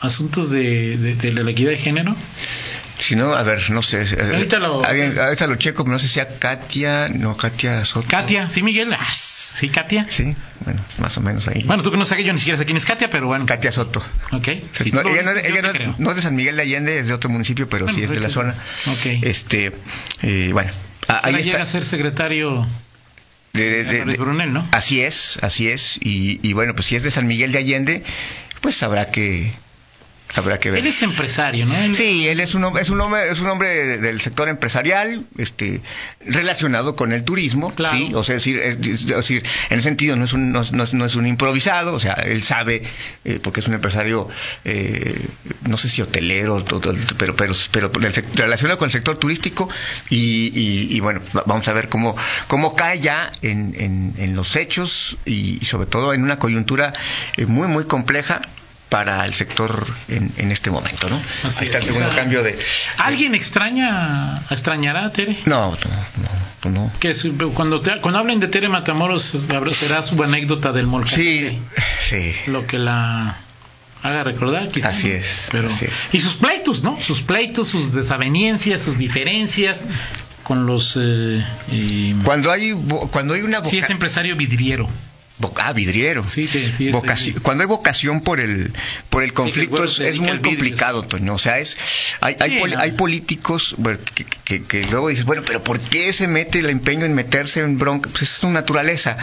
asuntos 0.00 0.50
de, 0.50 0.96
de, 0.96 1.32
la 1.32 1.50
equidad 1.50 1.70
de 1.70 1.78
género. 1.78 2.16
Si 3.10 3.16
no, 3.16 3.34
a 3.34 3.42
ver, 3.42 3.58
no 3.70 3.82
sé. 3.82 4.02
Eh, 4.04 4.34
ahorita 4.36 4.60
lo, 4.60 4.84
ahorita 4.84 5.48
lo 5.48 5.56
checo, 5.56 5.82
no 5.82 5.98
sé 5.98 6.06
si 6.06 6.14
sea 6.14 6.38
Katia, 6.38 7.08
no, 7.08 7.36
Katia 7.36 7.84
Soto. 7.84 8.06
Katia, 8.06 8.48
sí, 8.48 8.62
Miguel. 8.62 8.92
Ah, 8.92 9.04
sí, 9.12 9.68
Katia. 9.68 10.06
Sí, 10.08 10.32
bueno, 10.60 10.80
más 10.98 11.18
o 11.18 11.20
menos 11.20 11.48
ahí. 11.48 11.64
Bueno, 11.64 11.82
tú 11.82 11.90
que 11.90 11.96
no 11.96 12.04
sabes, 12.04 12.24
yo 12.24 12.32
ni 12.32 12.38
siquiera 12.38 12.56
sé 12.56 12.66
quién 12.66 12.76
es 12.76 12.86
Katia, 12.86 13.10
pero 13.10 13.26
bueno. 13.26 13.46
Katia 13.46 13.72
Soto. 13.72 13.98
Ok. 14.30 14.46
No, 14.92 15.00
ella, 15.00 15.24
no, 15.24 15.30
ella 15.32 15.94
no, 15.98 16.10
es 16.10 16.16
de 16.16 16.22
San 16.22 16.36
Miguel 16.36 16.54
de 16.54 16.62
Allende, 16.62 17.00
es 17.00 17.08
de 17.08 17.12
otro 17.12 17.28
municipio, 17.30 17.68
pero 17.68 17.88
sí 17.88 18.00
es 18.00 18.10
de 18.10 18.20
la 18.20 18.30
zona. 18.30 18.54
Ok. 18.86 19.06
Este, 19.22 19.72
eh, 20.22 20.50
bueno. 20.52 20.70
Ahí 21.08 21.34
está. 21.34 21.44
llega 21.44 21.62
a 21.64 21.66
ser 21.66 21.84
secretario 21.84 22.64
de, 23.54 23.82
de, 23.82 24.04
Brunel, 24.18 24.52
¿no? 24.52 24.64
Así 24.70 25.00
es, 25.00 25.36
así 25.42 25.66
es. 25.66 25.98
Y, 26.00 26.38
y, 26.48 26.52
bueno, 26.52 26.76
pues 26.76 26.86
si 26.86 26.94
es 26.94 27.02
de 27.02 27.10
San 27.10 27.26
Miguel 27.26 27.50
de 27.50 27.58
Allende, 27.58 28.04
pues 28.60 28.80
habrá 28.84 29.10
que 29.10 29.50
habrá 30.34 30.58
que 30.58 30.70
ver. 30.70 30.80
Él 30.80 30.86
es 30.86 31.02
empresario, 31.02 31.66
¿no? 31.66 31.74
Sí, 31.94 32.28
él 32.28 32.40
es 32.40 32.54
un 32.54 32.64
hombre, 32.64 32.82
es 32.82 32.90
un 32.90 33.00
hombre, 33.00 33.30
es 33.30 33.40
un 33.40 33.48
hombre 33.48 33.98
del 33.98 34.20
sector 34.20 34.48
empresarial, 34.48 35.26
este, 35.38 35.82
relacionado 36.24 36.96
con 36.96 37.12
el 37.12 37.24
turismo, 37.24 37.72
claro. 37.74 37.96
sí, 37.96 38.12
o 38.14 38.22
sea, 38.22 38.36
es 38.36 38.44
decir, 38.80 39.42
en 39.70 39.78
ese 39.78 39.88
sentido 39.88 40.16
no 40.16 40.24
es 40.24 40.32
un, 40.32 40.52
no, 40.52 40.62
no, 40.72 41.04
es 41.04 41.14
un 41.14 41.26
improvisado, 41.26 41.94
o 41.94 42.00
sea, 42.00 42.14
él 42.14 42.42
sabe, 42.42 42.82
eh, 43.24 43.40
porque 43.42 43.60
es 43.60 43.68
un 43.68 43.74
empresario, 43.74 44.28
eh, 44.64 45.20
no 45.68 45.76
sé 45.76 45.88
si 45.88 46.02
hotelero, 46.02 46.64
pero, 47.18 47.36
pero, 47.36 47.54
pero 47.72 47.90
relacionado 48.34 48.78
con 48.78 48.86
el 48.86 48.92
sector 48.92 49.16
turístico 49.16 49.68
y, 50.08 50.50
y, 50.94 51.00
bueno, 51.00 51.20
vamos 51.46 51.66
a 51.68 51.72
ver 51.72 51.88
cómo, 51.88 52.16
cómo 52.46 52.76
cae 52.76 53.00
ya 53.00 53.32
en, 53.42 53.74
en, 53.78 54.14
en 54.18 54.36
los 54.36 54.56
hechos 54.56 55.16
y, 55.24 55.58
y 55.60 55.64
sobre 55.64 55.86
todo 55.86 56.14
en 56.14 56.22
una 56.22 56.38
coyuntura 56.38 56.92
eh, 57.36 57.46
muy, 57.46 57.68
muy 57.68 57.84
compleja 57.84 58.40
para 58.90 59.24
el 59.24 59.32
sector 59.32 59.86
en, 60.08 60.30
en 60.36 60.52
este 60.52 60.70
momento, 60.70 61.08
¿no? 61.08 61.16
Ahí 61.44 61.64
está 61.64 61.78
el 61.78 61.84
segundo 61.84 62.10
cambio 62.10 62.42
de... 62.42 62.58
¿Alguien 62.98 63.34
extraña, 63.36 64.42
extrañará 64.50 65.06
a 65.06 65.12
Tere? 65.12 65.38
No, 65.46 65.78
no, 66.64 66.70
no. 66.70 66.92
Que 66.98 67.14
cuando, 67.54 67.82
cuando 68.02 68.18
hablen 68.18 68.40
de 68.40 68.48
Tere 68.48 68.68
Matamoros 68.68 69.32
será 69.72 70.02
su 70.02 70.22
anécdota 70.22 70.72
del 70.72 70.88
molcajete. 70.88 71.58
Sí, 72.00 72.34
sí. 72.34 72.50
Lo 72.50 72.66
que 72.66 72.78
la 72.78 73.36
haga 74.02 74.24
recordar, 74.24 74.68
quizás. 74.70 74.98
Así 74.98 75.10
es, 75.10 75.48
Pero, 75.52 75.68
así 75.68 75.84
es. 75.84 76.08
Y 76.12 76.20
sus 76.20 76.34
pleitos, 76.34 76.82
¿no? 76.82 77.00
Sus 77.00 77.22
pleitos, 77.22 77.68
sus 77.68 77.92
desavenencias, 77.92 78.82
sus 78.82 78.98
diferencias 78.98 79.86
con 80.42 80.66
los... 80.66 80.96
Eh, 81.00 81.44
eh, 81.70 82.14
cuando 82.24 82.50
hay 82.50 82.72
cuando 83.12 83.34
hay 83.34 83.42
una... 83.42 83.64
Sí, 83.64 83.78
es 83.78 83.88
empresario 83.88 84.34
vidriero 84.34 84.88
ah, 85.56 85.72
vidriero. 85.72 86.26
Sí, 86.26 86.48
sí, 86.48 86.92
Cuando 87.42 87.62
hay 87.62 87.68
vocación 87.68 88.20
por 88.22 88.40
el 88.40 88.72
por 89.08 89.22
el 89.22 89.32
conflicto 89.32 89.84
es, 89.84 90.18
muy 90.18 90.38
complicado, 90.38 91.02
Toño. 91.02 91.34
O 91.34 91.38
sea, 91.38 91.58
es 91.58 91.76
hay, 92.20 92.36
hay, 92.38 92.92
políticos 92.92 93.76
que, 94.44 94.62
que, 94.62 94.84
luego 94.84 95.08
dices, 95.08 95.24
bueno, 95.24 95.42
pero 95.46 95.62
¿por 95.62 95.80
qué 95.80 96.12
se 96.12 96.28
mete 96.28 96.58
el 96.58 96.70
empeño 96.70 97.04
en 97.04 97.14
meterse 97.14 97.60
en 97.60 97.78
bronca? 97.78 98.10
Pues 98.10 98.22
es 98.22 98.28
su 98.30 98.50
naturaleza. 98.50 99.16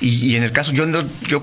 Y, 0.00 0.36
en 0.36 0.42
el 0.42 0.52
caso, 0.52 0.72
yo 0.72 0.86
no, 0.86 1.04
yo 1.28 1.42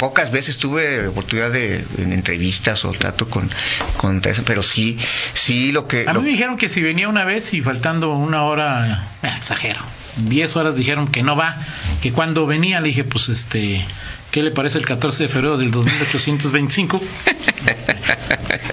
pocas 0.00 0.32
veces 0.32 0.58
tuve 0.58 1.06
oportunidad 1.08 1.52
de 1.52 1.84
en 1.98 2.14
entrevistas 2.14 2.86
o 2.86 2.92
trato 2.92 3.28
con, 3.28 3.50
con 3.98 4.22
pero 4.46 4.62
sí, 4.62 4.98
sí 5.34 5.72
lo 5.72 5.86
que... 5.86 6.06
A 6.08 6.14
mí 6.14 6.22
me 6.22 6.30
dijeron 6.30 6.56
que 6.56 6.70
si 6.70 6.80
venía 6.80 7.06
una 7.06 7.26
vez 7.26 7.52
y 7.52 7.60
faltando 7.60 8.14
una 8.14 8.44
hora, 8.44 9.06
eh, 9.22 9.30
exagero, 9.36 9.80
10 10.16 10.56
horas 10.56 10.76
dijeron 10.76 11.08
que 11.08 11.22
no 11.22 11.36
va, 11.36 11.58
que 12.00 12.12
cuando 12.12 12.46
venía 12.46 12.80
le 12.80 12.88
dije, 12.88 13.04
pues 13.04 13.28
este, 13.28 13.84
¿qué 14.30 14.42
le 14.42 14.50
parece 14.50 14.78
el 14.78 14.86
14 14.86 15.24
de 15.24 15.28
febrero 15.28 15.58
del 15.58 15.70
2825? 15.70 16.98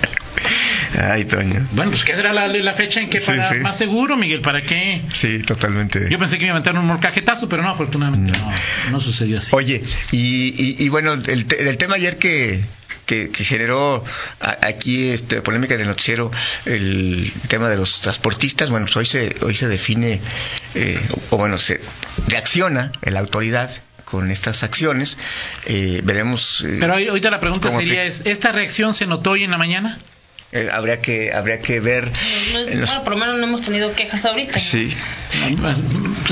Ay, 0.98 1.26
Toño. 1.26 1.68
Bueno, 1.72 1.92
pues 1.92 2.04
¿qué 2.04 2.14
era 2.14 2.34
la, 2.34 2.74
fecha 2.74 3.00
en 3.00 3.10
que 3.10 3.22
para 3.22 3.54
más 3.62 3.78
seguro, 3.78 4.18
Miguel? 4.18 4.42
¿Para 4.42 4.62
qué? 4.62 5.02
Sí, 5.14 5.44
totalmente. 5.44 6.08
Yo 6.10 6.18
pensé 6.18 6.38
que 6.38 6.46
iba 6.46 6.56
a 6.56 6.60
meter 6.60 6.76
un 6.76 6.88
molcajetazo, 6.88 7.48
pero 7.48 7.62
no, 7.62 7.70
afortunadamente 7.70 8.38
no, 8.38 8.52
no, 8.92 9.00
sucedió 9.00 9.38
así. 9.38 9.52
Oye, 9.54 9.84
y, 10.12 10.84
y, 10.84 10.90
bueno, 10.90 11.14
el, 11.14 11.46
el 11.60 11.78
tema 11.78 11.96
ayer 11.96 12.18
que, 12.18 12.64
que, 13.08 13.32
generó 13.34 14.04
aquí 14.40 15.10
este, 15.10 15.42
polémica 15.42 15.78
del 15.78 15.88
noticiero 15.88 16.30
el 16.66 17.32
tema 17.48 17.70
de 17.70 17.78
los 17.78 18.02
transportistas. 18.02 18.70
Bueno, 18.70 18.86
pues 18.86 18.98
hoy 18.98 19.06
se, 19.06 19.36
hoy 19.42 19.56
se 19.56 19.68
define, 19.68 20.20
eh, 20.76 21.00
o 21.32 21.38
bueno, 21.38 21.58
se 21.58 21.80
reacciona 22.28 22.92
en 23.02 23.14
la 23.14 23.22
autoridad 23.22 23.72
con 24.04 24.30
estas 24.30 24.64
acciones. 24.64 25.18
Eh, 25.66 26.02
veremos. 26.04 26.64
Eh, 26.66 26.78
Pero 26.80 26.94
ahorita 26.94 27.32
la 27.32 27.40
pregunta 27.40 27.72
sería: 27.72 28.04
¿es, 28.04 28.26
¿esta 28.26 28.52
reacción 28.52 28.94
se 28.94 29.08
notó 29.08 29.32
hoy 29.32 29.44
en 29.44 29.52
la 29.52 29.58
mañana? 29.58 29.98
Eh, 30.54 30.70
habría 30.72 31.02
que 31.02 31.34
habría 31.34 31.60
que 31.60 31.82
ver. 31.82 32.10
Bueno, 32.54 33.04
por 33.04 33.14
lo 33.14 33.20
menos 33.20 33.38
no 33.38 33.48
hemos 33.48 33.62
tenido 33.64 33.94
quejas 33.96 34.24
ahorita. 34.24 34.58
Sí. 34.58 34.94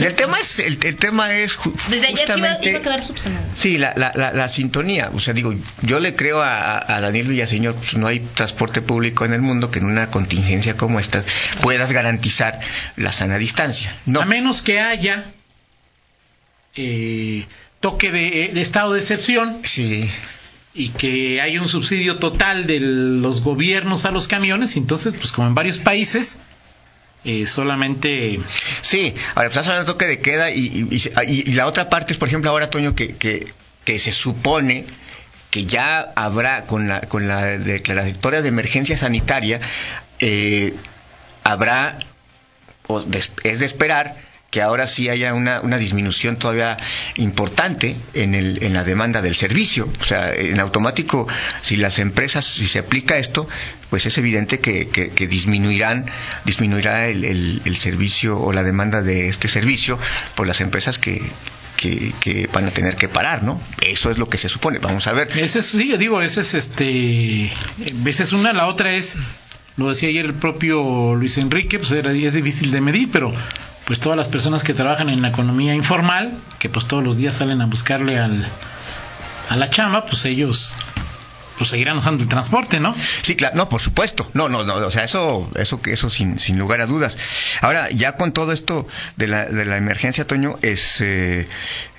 El 0.01 0.15
tema 0.15 0.39
es 0.39 0.60
el, 0.60 0.77
tema 0.77 1.36
es 1.36 1.57
desde 1.89 2.07
ayer 2.07 2.38
iba, 2.38 2.53
a 2.53 2.60
quedar 2.60 3.03
subsanado. 3.03 3.45
Sí 3.55 3.77
la, 3.77 3.93
la, 3.93 4.31
la, 4.31 4.48
sintonía. 4.48 5.12
O 5.13 5.19
sea 5.19 5.34
digo 5.34 5.53
yo 5.81 6.00
le 6.00 6.15
creo 6.15 6.41
a, 6.41 6.95
a 6.95 7.01
Daniel 7.01 7.27
Villaseñor 7.27 7.75
pues 7.75 7.95
no 7.95 8.07
hay 8.07 8.22
transporte 8.22 8.81
público 8.81 9.25
en 9.25 9.34
el 9.34 9.41
mundo 9.41 9.69
que 9.69 9.79
en 9.79 9.86
una 9.86 10.10
contingencia 10.10 10.77
como 10.77 11.01
esta 11.01 11.22
puedas 11.62 11.91
garantizar 11.91 12.62
la 12.95 13.12
sana 13.12 13.38
distancia. 13.38 13.93
No. 14.05 14.22
A 14.22 14.25
menos 14.25 14.62
que 14.62 14.79
haya 14.79 15.25
eh, 16.74 17.45
toque 17.81 18.12
de, 18.12 18.51
de 18.53 18.62
estado 18.62 18.93
de 18.93 19.01
excepción. 19.01 19.60
Sí 19.65 20.10
y 20.75 20.89
que 20.89 21.41
hay 21.41 21.58
un 21.58 21.70
subsidio 21.70 22.17
total 22.20 22.67
de 22.67 22.82
los 22.82 23.41
gobiernos 23.41 24.03
a 24.03 24.12
los 24.12 24.27
camiones, 24.27 24.75
entonces, 24.75 25.13
pues 25.17 25.32
como 25.32 25.48
en 25.48 25.55
varios 25.55 25.79
países, 25.79 26.39
eh, 27.24 27.48
solamente... 27.48 28.39
Sí, 28.82 29.15
ahora 29.36 29.50
pues 29.50 29.65
hablando 29.65 29.86
de 29.86 29.94
toque 29.94 30.05
de 30.05 30.20
queda 30.20 30.51
y, 30.51 30.88
y, 30.91 31.53
la 31.53 31.65
otra 31.67 31.89
parte 31.89 32.12
es, 32.12 32.20
por 32.20 32.27
ejemplo, 32.27 32.50
ahora, 32.50 32.70
Toño, 32.70 32.94
que, 32.94 33.15
que, 33.15 33.48
que 33.86 34.00
se 34.00 34.12
supone 34.12 34.86
que 35.50 35.65
ya 35.65 36.12
habrá 36.17 36.65
con 36.65 36.89
la, 36.89 37.00
con 37.00 37.29
la 37.29 37.46
declaratoria 37.46 38.41
de 38.41 38.50
emergencia 38.50 38.98
sanitaria, 38.98 39.62
eh, 40.20 40.75
habrá, 41.46 42.00
o 42.88 43.01
es 43.44 43.60
de 43.60 43.65
esperar, 43.65 44.17
que 44.56 44.62
ahora 44.62 44.88
sí 44.88 45.10
haya 45.10 45.34
una, 45.34 45.60
una 45.60 45.78
disminución 45.78 46.38
todavía 46.38 46.78
importante 47.18 47.98
en, 48.14 48.34
el, 48.34 48.64
en 48.64 48.74
la 48.74 48.86
demanda 48.86 49.22
del 49.22 49.36
servicio. 49.36 49.90
O 50.00 50.06
sea, 50.06 50.34
en 50.34 50.62
automático, 50.62 51.28
si 51.62 51.76
las 51.76 52.00
empresas, 52.00 52.46
si 52.46 52.66
se 52.66 52.80
aplica 52.80 53.18
esto, 53.18 53.50
pues 53.90 54.06
es 54.06 54.18
evidente 54.18 54.62
que, 54.62 54.88
que, 54.88 55.28
disminuirán, 55.28 56.06
disminuirá 56.46 57.10
el, 57.10 57.26
el, 57.66 57.76
servicio 57.76 58.40
o 58.40 58.54
la 58.54 58.64
demanda 58.64 59.02
de 59.02 59.28
este 59.28 59.50
servicio 59.50 60.00
por 60.36 60.48
las 60.48 60.62
empresas 60.62 61.00
que, 61.00 61.22
que, 61.76 62.50
van 62.54 62.66
a 62.66 62.72
tener 62.72 62.96
que 62.96 63.10
parar, 63.10 63.44
¿no? 63.44 63.60
Eso 63.82 64.10
es 64.10 64.18
lo 64.18 64.30
que 64.30 64.38
se 64.38 64.48
supone. 64.48 64.80
Vamos 64.80 65.06
a 65.08 65.12
ver. 65.12 65.38
Ese 65.38 65.60
es, 65.60 65.66
sí, 65.66 65.98
digo, 65.98 66.22
ese 66.22 66.40
es 66.40 66.54
este, 66.54 67.52
esa 68.06 68.24
es 68.24 68.32
una, 68.32 68.54
la 68.54 68.68
otra 68.68 68.94
es, 68.94 69.18
lo 69.76 69.90
decía 69.90 70.08
ayer 70.08 70.24
el 70.24 70.36
propio 70.36 71.14
Luis 71.14 71.38
Enrique, 71.38 71.78
pues 71.78 71.92
era, 71.92 72.14
es 72.14 72.34
difícil 72.34 72.72
de 72.72 72.80
medir, 72.80 73.10
pero 73.12 73.34
pues 73.86 74.00
todas 74.00 74.18
las 74.18 74.27
personas 74.27 74.63
que 74.63 74.74
trabajan 74.74 75.10
en 75.10 75.22
la 75.22 75.30
economía 75.30 75.74
informal, 75.74 76.34
que 76.60 76.70
pues 76.70 76.88
todos 76.88 77.04
los 77.04 77.18
días 77.18 77.38
salen 77.38 77.62
a 77.62 77.65
buscarle 77.68 78.20
al, 78.20 78.46
a 79.50 79.56
la 79.56 79.70
chama, 79.70 80.06
pues 80.06 80.25
ellos 80.25 80.74
pues 81.58 81.70
seguirán 81.70 81.98
usando 81.98 82.24
el 82.24 82.30
transporte, 82.30 82.80
¿no? 82.80 82.96
Sí, 83.22 83.36
claro, 83.36 83.56
no, 83.56 83.70
por 83.70 83.82
supuesto. 83.82 84.30
No, 84.34 84.50
no, 84.50 84.63
no, 84.63 84.75
o 84.75 84.92
sea, 84.92 85.04
eso 85.04 85.50
eso 85.56 85.80
eso 85.86 86.10
sin, 86.10 86.39
sin 86.39 86.58
lugar 86.58 86.82
a 86.82 86.86
dudas. 86.86 87.18
Ahora, 87.62 87.89
ya 87.92 88.18
con 88.18 88.34
todo 88.34 88.51
esto 88.51 88.88
de 89.15 89.27
la, 89.27 89.46
de 89.46 89.65
la 89.65 89.77
emergencia, 89.77 90.27
Toño, 90.27 90.58
es 90.62 91.00
eh, 91.01 91.48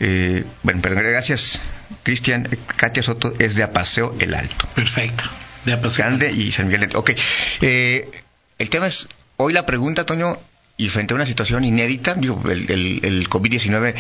eh, 0.01 0.45
bueno, 0.63 0.81
pero 0.83 0.95
gracias, 0.97 1.61
Cristian, 2.03 2.49
Katia 2.77 3.03
Soto 3.03 3.33
es 3.39 3.55
de 3.55 3.63
Apaseo 3.63 4.15
El 4.19 4.35
Alto. 4.35 4.67
Perfecto. 4.75 5.25
De 5.65 5.73
Apaseo. 5.73 6.05
Grande 6.05 6.33
y 6.33 6.53
San 6.53 6.69
Miguel. 6.69 6.91
Ok. 6.95 7.13
Eh, 7.63 8.11
el 8.59 8.71
tema 8.71 8.87
es 8.89 9.09
hoy 9.37 9.53
la 9.53 9.67
pregunta, 9.67 10.05
Toño, 10.05 10.39
y 10.79 10.91
frente 10.91 11.15
a 11.15 11.17
una 11.17 11.25
situación 11.25 11.65
inédita, 11.65 12.15
digo, 12.15 12.43
el, 12.51 12.71
el, 13.03 13.29
COVID-19 13.31 13.95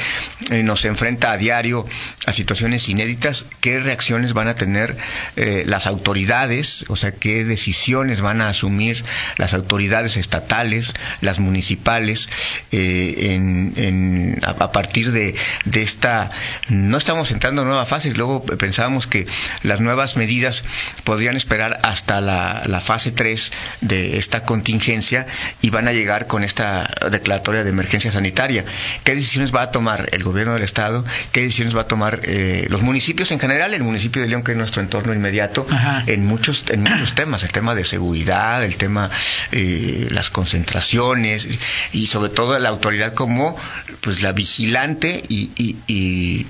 eh, 0.50 0.62
nos 0.62 0.85
enfrenta 0.85 1.33
a 1.33 1.38
diario 1.38 1.87
a 2.26 2.35
situaciones 2.35 2.90
inéditas, 2.90 3.47
¿qué 3.62 3.80
reacciones 3.80 4.35
van 4.35 4.49
a 4.49 4.56
tener 4.56 4.95
eh, 5.37 5.64
las 5.66 5.87
autoridades? 5.87 6.85
O 6.88 6.97
sea, 6.97 7.12
¿qué 7.12 7.47
decisiones 7.47 8.21
van 8.21 8.42
a 8.42 8.49
asumir 8.49 9.02
las 9.38 9.54
autoridades 9.54 10.18
estatales, 10.18 10.92
las 11.23 11.38
municipales, 11.38 12.28
eh, 12.73 13.33
en, 13.76 14.38
a, 14.45 14.71
partir 14.71 15.12
de, 15.12 15.35
de, 15.64 15.83
esta... 15.83 16.30
No 16.68 16.99
estamos 16.99 17.30
entrando 17.30 17.62
en 17.62 17.68
nueva 17.68 17.87
fase, 17.87 18.12
luego 18.12 18.45
pensábamos 18.45 19.06
que 19.06 19.26
las 19.62 19.80
nuevas 19.80 20.16
medidas 20.18 20.62
podrían 21.04 21.37
esperar 21.37 21.80
hasta 21.85 22.21
la, 22.21 22.64
la 22.66 22.83
fase 22.83 23.12
3 23.12 23.50
de 23.80 24.18
esta 24.18 24.42
contingencia 24.42 25.26
y 25.62 25.71
van 25.71 25.88
a 25.88 25.92
llegar 25.92 26.26
con 26.26 26.45
esta 26.45 26.65
esta 26.66 27.08
declaratoria 27.11 27.64
de 27.64 27.70
emergencia 27.70 28.11
sanitaria. 28.11 28.64
¿Qué 29.04 29.14
decisiones 29.14 29.54
va 29.54 29.62
a 29.62 29.70
tomar 29.70 30.08
el 30.12 30.23
gobierno 30.23 30.54
del 30.54 30.62
Estado? 30.62 31.04
¿Qué 31.32 31.42
decisiones 31.42 31.76
va 31.76 31.82
a 31.82 31.88
tomar 31.88 32.20
eh, 32.25 32.66
los 32.68 32.82
municipios 32.82 33.30
en 33.30 33.38
general? 33.38 33.75
El 33.75 33.82
municipio 33.82 34.23
de 34.23 34.28
León, 34.28 34.42
que 34.42 34.52
es 34.52 34.58
nuestro 34.58 34.82
entorno 34.82 35.14
inmediato, 35.14 35.66
en 36.06 36.26
muchos, 36.26 36.64
en 36.68 36.82
muchos 36.82 37.14
temas, 37.14 37.42
el 37.42 37.52
tema 37.52 37.75
de 37.75 37.85
seguridad, 37.85 38.64
el 38.64 38.76
tema, 38.76 39.11
eh, 39.52 40.08
las 40.11 40.30
concentraciones 40.30 41.46
y 41.92 42.06
sobre 42.06 42.30
todo 42.30 42.58
la 42.58 42.68
autoridad 42.68 43.14
como 43.14 43.56
pues 44.00 44.23
la 44.23 44.32
vigilante 44.32 45.23
y 45.28 46.46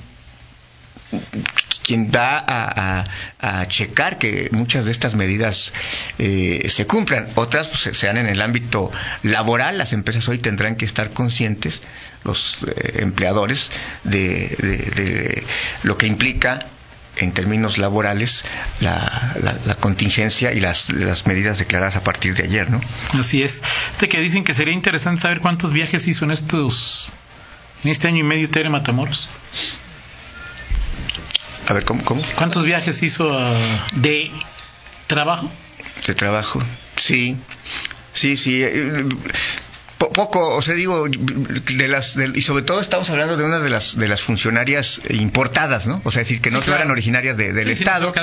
quien 1.86 2.10
va 2.10 2.44
a, 3.38 3.66
checar 3.68 4.18
que 4.18 4.48
muchas 4.50 4.86
de 4.86 4.90
estas 4.92 5.14
medidas 5.14 5.72
eh, 6.18 6.66
se 6.68 6.84
cumplan. 6.86 7.28
Otras 7.36 7.68
pues, 7.68 7.96
sean 7.96 8.16
en 8.16 8.26
el 8.26 8.42
ámbito 8.42 8.90
laboral. 9.22 9.78
Las 9.78 9.92
empresas 9.92 10.28
hoy 10.28 10.38
tendrán 10.38 10.74
que 10.74 10.84
estar 10.84 11.12
conscientes, 11.12 11.82
los 12.24 12.58
eh, 12.66 12.98
empleadores, 13.02 13.70
de, 14.02 15.44
lo 15.84 15.96
que 15.96 16.08
implica 16.08 16.58
en 17.18 17.32
términos 17.32 17.78
laborales 17.78 18.44
la, 18.80 19.76
contingencia 19.78 20.52
y 20.52 20.58
las, 20.58 20.90
las, 20.90 21.26
medidas 21.26 21.58
declaradas 21.58 21.94
a 21.94 22.02
partir 22.02 22.34
de 22.34 22.42
ayer, 22.42 22.68
¿no? 22.68 22.80
Así 23.12 23.44
es. 23.44 23.62
Este 23.92 24.08
que 24.08 24.20
dicen 24.20 24.42
que 24.42 24.54
sería 24.54 24.74
interesante 24.74 25.22
saber 25.22 25.40
cuántos 25.40 25.72
viajes 25.72 26.08
hizo 26.08 26.24
en 26.24 26.32
estos 26.32 27.12
en 27.84 27.90
este 27.90 28.08
año 28.08 28.18
y 28.18 28.24
medio 28.24 28.50
Tere 28.50 28.70
Matamoros. 28.70 29.28
A 31.66 31.72
ver, 31.72 31.84
¿cómo? 31.84 32.04
cómo? 32.04 32.22
¿Cuántos 32.36 32.64
viajes 32.64 33.02
hizo 33.02 33.36
de 33.94 34.30
trabajo? 35.06 35.50
De 36.06 36.14
trabajo, 36.14 36.62
sí. 36.96 37.36
Sí, 38.12 38.36
sí. 38.36 38.62
Eh, 38.62 39.04
poco, 39.98 40.54
o 40.54 40.62
sea, 40.62 40.74
digo, 40.74 41.06
de 41.08 41.88
las, 41.88 42.16
y 42.34 42.42
sobre 42.42 42.62
todo 42.62 42.80
estamos 42.80 43.08
hablando 43.10 43.36
de 43.36 43.44
una 43.44 43.58
de 43.58 43.70
las 43.70 43.98
de 43.98 44.08
las 44.08 44.22
funcionarias 44.22 45.00
importadas, 45.10 45.86
¿no? 45.86 46.00
O 46.04 46.10
sea, 46.10 46.20
decir 46.20 46.40
que 46.40 46.50
no 46.50 46.62
eran 46.62 46.90
originarias 46.90 47.36
del 47.36 47.70
Estado. 47.70 48.14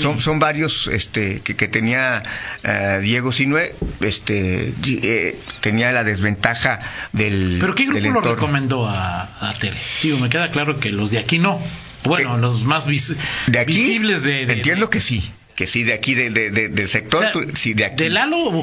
son, 0.00 0.20
son 0.20 0.38
varios, 0.38 0.88
este, 0.88 1.40
que, 1.40 1.56
que 1.56 1.68
tenía 1.68 2.22
uh, 2.64 3.00
Diego 3.00 3.32
Sinue, 3.32 3.74
este, 4.00 4.72
eh, 4.86 5.38
tenía 5.60 5.92
la 5.92 6.04
desventaja 6.04 6.78
del. 7.12 7.58
¿Pero 7.60 7.74
qué 7.74 7.86
grupo 7.86 8.20
lo 8.20 8.34
recomendó 8.34 8.86
a, 8.86 9.22
a 9.40 9.54
Tere? 9.54 9.78
Digo, 10.02 10.18
me 10.18 10.28
queda 10.28 10.50
claro 10.50 10.80
que 10.80 10.90
los 10.90 11.10
de 11.10 11.18
aquí 11.18 11.38
no. 11.38 11.60
Bueno, 12.04 12.38
los 12.38 12.62
más 12.64 12.84
de 12.86 13.58
aquí, 13.58 13.72
visibles 13.72 14.22
de, 14.22 14.42
Entiendo 14.42 14.90
que 14.90 15.00
sí 15.00 15.30
que 15.58 15.66
sí 15.66 15.82
de 15.82 15.92
aquí 15.92 16.14
de, 16.14 16.30
del 16.30 16.88
sector 16.88 17.26
sí 17.54 17.74
de 17.74 17.84
aquí. 17.84 18.04
de 18.04 18.10
Lalo 18.10 18.62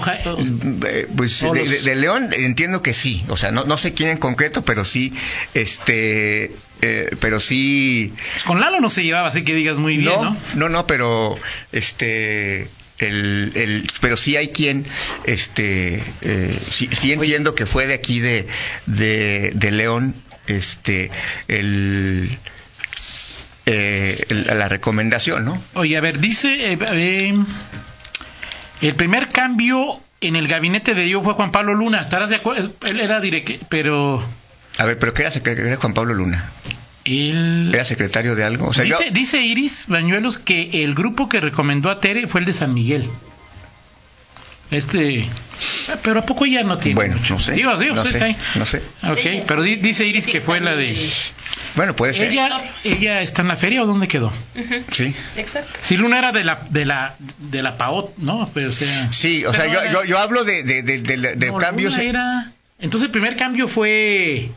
eh, 0.88 1.08
pues 1.14 1.42
de, 1.42 1.96
León 1.98 2.30
entiendo 2.32 2.82
que 2.82 2.94
sí. 2.94 3.26
O 3.28 3.36
sea 3.36 3.52
no, 3.52 3.66
no 3.66 3.78
sé 3.78 3.94
quién 3.94 4.12
en 4.12 4.18
concreto 4.18 4.64
pero 4.64 4.86
sí 4.86 5.14
este 5.54 6.56
eh, 6.82 7.10
pero 7.20 7.42
sí. 7.42 8.14
Pues 8.32 8.46
con 8.46 8.62
Lalo 8.62 8.80
no 8.80 8.90
se 8.90 9.04
llevaba 9.04 9.28
así 9.28 9.44
que 9.44 9.54
digas 9.54 9.76
muy 9.76 9.98
bien 9.98 10.10
no 10.10 10.38
no 10.54 10.70
no, 10.70 10.88
pero 10.88 11.38
este 11.74 12.70
el, 13.00 13.52
el, 13.56 13.84
pero 14.00 14.16
sí 14.16 14.38
hay 14.38 14.48
quien 14.48 14.86
este 15.26 16.02
eh, 16.22 16.60
sí, 16.70 16.88
sí, 16.94 17.12
entiendo 17.12 17.56
que 17.56 17.66
fue 17.66 17.88
de 17.88 17.94
aquí 17.94 18.22
de, 18.22 18.48
de, 18.86 19.52
de 19.54 19.72
León 19.72 20.16
este 20.48 21.12
el 21.50 22.30
eh, 23.66 24.26
la 24.30 24.68
recomendación, 24.68 25.46
¿no? 25.46 25.62
Oye, 25.74 25.98
a 25.98 26.02
ver, 26.02 26.20
dice, 26.20 26.74
eh, 26.74 26.78
eh, 26.92 27.34
el 28.82 28.96
primer 28.96 29.30
cambio 29.30 30.00
en 30.22 30.36
el 30.36 30.48
gabinete 30.48 30.94
de 30.94 31.04
Dios 31.04 31.24
fue 31.24 31.34
Juan 31.34 31.52
Pablo 31.52 31.74
Luna. 31.74 32.02
¿Estarás 32.02 32.30
de 32.30 32.36
acuerdo? 32.36 32.72
Él 32.88 33.00
era 33.00 33.20
directo, 33.20 33.54
pero... 33.70 34.24
A 34.78 34.86
ver, 34.86 35.00
pero 35.00 35.14
¿qué 35.14 35.24
era, 35.24 35.32
secretario, 35.32 35.78
Juan 35.78 35.94
Pablo 35.94 36.14
Luna? 36.14 36.44
¿Era 37.06 37.86
secretario 37.86 38.36
de 38.36 38.44
algo? 38.44 38.72
dice, 39.12 39.42
Iris 39.42 39.86
Bañuelos 39.88 40.40
que 40.40 40.84
el 40.84 40.96
grupo 40.96 41.30
que 41.30 41.40
recomendó 41.40 41.90
a 41.90 42.00
Tere 42.00 42.28
fue 42.28 42.42
el 42.42 42.46
de 42.46 42.54
San 42.54 42.74
Miguel. 42.74 43.10
Este, 44.72 45.28
pero 46.04 46.22
a 46.22 46.26
poco 46.26 46.46
ya 46.46 46.64
no 46.64 46.78
tiene. 46.80 46.96
Bueno, 46.96 47.16
no 47.30 47.40
sé. 47.40 47.54
Digo, 47.54 47.72
no, 47.72 47.78
sé 48.06 48.36
no 48.56 48.66
sé. 48.66 48.82
Ok, 49.04 49.46
pero 49.48 49.62
dice 49.62 50.06
Iris 50.06 50.28
que 50.28 50.42
fue 50.42 50.60
la 50.60 50.76
de. 50.76 50.98
Bueno, 51.76 51.96
puede 51.96 52.14
ser. 52.14 52.32
Ella, 52.32 52.62
ella 52.84 53.22
está 53.22 53.42
en 53.42 53.50
la 53.50 53.56
feria 53.56 53.84
o 53.84 53.86
dónde 53.86 54.08
quedó? 54.08 54.34
Sí. 54.92 55.14
Exacto. 55.38 55.80
Si 55.82 55.98
Luna 55.98 56.18
era 56.18 56.32
de 56.32 56.44
la 56.44 56.64
de 56.70 56.86
la 56.86 57.16
de 57.38 57.62
la 57.62 57.78
PAOT, 57.78 58.18
¿no? 58.18 58.50
Pero, 58.54 58.70
o 58.70 58.74
sea, 58.74 59.12
sí, 59.12 59.46
o 59.46 59.54
sea, 59.54 59.68
yo, 59.68 59.92
yo, 59.92 60.04
yo, 60.04 60.18
hablo 60.18 60.44
de, 60.44 60.64
de, 60.64 60.82
de, 60.82 61.36
de 61.36 61.54
cambios. 61.60 61.98
Era... 61.98 62.52
Entonces 62.80 63.06
el 63.06 63.12
primer 63.12 63.38
cambio 63.38 63.68
fue 63.68 64.50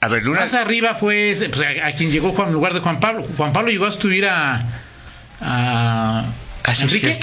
a 0.00 0.08
ver, 0.08 0.24
Luna... 0.24 0.40
Más 0.40 0.54
arriba 0.54 0.94
fue 0.94 1.36
pues, 1.50 1.62
a, 1.62 1.92
quien 1.92 2.10
llegó 2.10 2.34
en 2.44 2.52
lugar 2.52 2.72
de 2.72 2.80
Juan 2.80 3.00
Pablo. 3.00 3.26
Juan 3.36 3.52
Pablo 3.52 3.70
llegó 3.70 3.84
a 3.84 3.90
estudiar 3.90 4.32
a, 4.32 4.64
a 5.42 6.24
Así 6.64 6.84
Enrique. 6.84 7.10
Es 7.10 7.18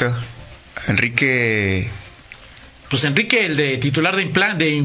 Enrique. 0.88 1.88
Pues 2.90 3.04
Enrique, 3.04 3.46
el 3.46 3.58
de 3.58 3.78
titular 3.78 4.16
de 4.16 4.22
implante, 4.22 4.64
de, 4.64 4.82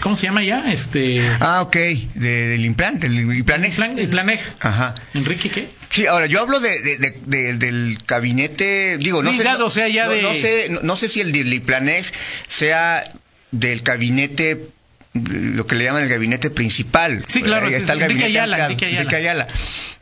¿cómo 0.00 0.16
se 0.16 0.26
llama 0.26 0.42
ya? 0.42 0.72
Este. 0.72 1.24
Ah, 1.38 1.62
ok, 1.62 1.76
del 2.14 2.64
implante, 2.64 3.08
del 3.08 3.36
Implaneg. 3.36 3.78
Implaneg. 3.98 4.40
Ajá. 4.60 4.94
¿Enrique 5.14 5.50
qué? 5.50 5.68
Sí, 5.88 6.06
ahora 6.06 6.26
yo 6.26 6.40
hablo 6.40 6.58
de, 6.58 6.80
de, 6.80 7.54
del 7.56 7.98
gabinete, 8.08 8.98
digo, 8.98 9.22
no 9.22 9.32
sé. 9.32 9.46
o 9.46 9.70
sea, 9.70 9.86
ya 9.86 10.06
no, 10.06 10.10
de... 10.10 10.22
no, 10.22 10.34
sé, 10.34 10.68
no, 10.82 10.96
sé 10.96 11.08
si 11.08 11.20
el 11.20 11.30
del 11.30 11.52
Implaneg 11.52 12.04
sea 12.48 13.04
del 13.52 13.82
gabinete 13.82 14.68
lo 15.14 15.64
que 15.66 15.76
le 15.76 15.84
llaman 15.84 16.02
el 16.02 16.08
gabinete 16.08 16.50
principal. 16.50 17.22
Sí, 17.26 17.40
claro, 17.42 17.68
está 17.68 17.92
el 17.92 18.00
gabinete 18.00 18.26
Ayala, 18.26 18.66
Ayala. 18.66 19.46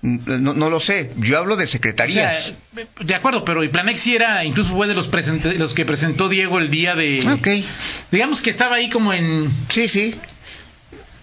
No, 0.01 0.55
no, 0.55 0.71
lo 0.71 0.81
sé, 0.81 1.13
yo 1.19 1.39
hablo 1.39 1.57
de 1.57 1.67
secretarías. 1.67 2.55
de 3.01 3.15
acuerdo, 3.15 3.45
pero 3.45 3.61
Planex 3.71 4.01
sí 4.01 4.17
era, 4.17 4.45
incluso 4.45 4.75
fue 4.75 4.89
de 4.89 4.95
los, 4.95 5.11
los 5.59 5.75
que 5.75 5.85
presentó 5.85 6.29
Diego 6.29 6.59
el 6.59 6.71
día 6.71 6.95
de... 6.95 7.23
Ok. 7.31 7.49
Digamos 8.11 8.41
que 8.41 8.51
estaba 8.51 8.77
ahí 8.77 8.89
como 8.89 9.13
en... 9.13 9.51
Sí, 9.69 9.87
sí. 9.89 10.15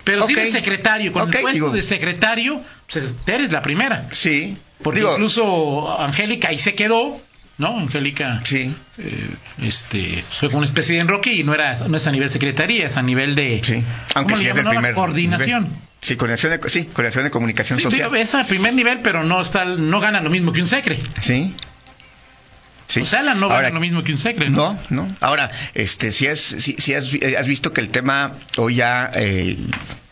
Pero 0.03 0.25
sí 0.25 0.35
de 0.35 0.51
secretario, 0.51 1.11
con 1.11 1.33
el 1.33 1.41
puesto 1.41 1.71
de 1.71 1.83
secretario, 1.83 2.61
pues 2.91 3.15
eres 3.27 3.51
la 3.51 3.61
primera. 3.61 4.07
Sí. 4.11 4.55
Porque 4.81 5.01
incluso 5.01 5.99
Angélica 5.99 6.49
ahí 6.49 6.59
se 6.59 6.73
quedó, 6.75 7.19
¿no? 7.59 7.77
Angélica. 7.77 8.41
Sí. 8.43 8.73
Eh, 8.97 9.29
este, 9.61 10.23
fue 10.27 10.47
como 10.49 10.59
una 10.59 10.65
especie 10.65 10.95
de 10.95 11.01
enroque 11.01 11.31
y 11.33 11.43
no 11.43 11.53
era 11.53 11.77
no 11.87 11.95
es 11.95 12.07
a 12.07 12.11
nivel 12.11 12.29
secretaría, 12.29 12.87
es 12.87 12.97
a 12.97 13.03
nivel 13.03 13.35
de. 13.35 13.61
Sí. 13.63 13.83
Aunque 14.15 14.37
sí 14.37 14.47
es 14.47 14.57
el 14.57 14.65
primer 14.65 14.95
coordinación. 14.95 15.67
Sí, 16.01 16.15
coordinación 16.15 16.53
de, 16.53 16.69
sí, 16.69 16.85
coordinación 16.85 17.25
de 17.25 17.29
comunicación 17.29 17.77
sí, 17.77 17.83
social. 17.83 18.15
es 18.15 18.33
al 18.33 18.45
primer 18.45 18.73
nivel, 18.73 19.01
pero 19.03 19.25
no 19.25 19.41
está, 19.41 19.65
no 19.65 19.99
gana 19.99 20.21
lo 20.21 20.29
mismo 20.29 20.53
que 20.53 20.61
un 20.61 20.67
secre. 20.67 20.97
Sí. 21.21 21.53
Sí. 22.89 23.01
O 23.01 23.05
sea, 23.05 23.21
la 23.21 23.35
no 23.35 23.49
gana 23.49 23.69
lo 23.69 23.79
mismo 23.79 24.03
que 24.03 24.11
un 24.11 24.17
secre. 24.17 24.49
¿no? 24.49 24.73
no, 24.89 25.05
no. 25.05 25.15
Ahora, 25.21 25.51
este, 25.75 26.11
si, 26.11 26.25
es, 26.25 26.39
si, 26.41 26.75
si 26.79 26.95
has, 26.95 27.11
has, 27.37 27.47
visto 27.47 27.71
que 27.71 27.81
el 27.81 27.89
tema 27.89 28.33
hoy 28.57 28.75
ya 28.75 29.11
eh, 29.13 29.57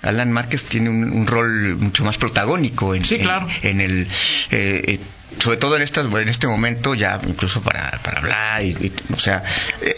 Alan 0.04 0.32
Márquez 0.32 0.64
tiene 0.66 0.90
un, 0.90 1.26
rol 1.26 1.76
mucho 1.78 2.06
más 2.06 2.18
protagónico 2.18 2.94
en, 2.94 3.04
sí, 3.04 3.18
claro. 3.18 3.48
en, 3.64 3.82
el 3.82 4.08
eh, 4.52 4.84
eh 4.88 5.00
sobre 5.40 5.58
todo 5.58 5.76
en 5.76 5.82
estas 5.82 6.06
en 6.06 6.30
este 6.30 6.48
momento 6.48 6.96
ya 6.96 7.20
incluso 7.28 7.62
para, 7.62 7.92
para 8.02 8.20
hablar 8.20 8.64
y, 8.64 8.92
o 9.14 9.20
sea 9.20 9.44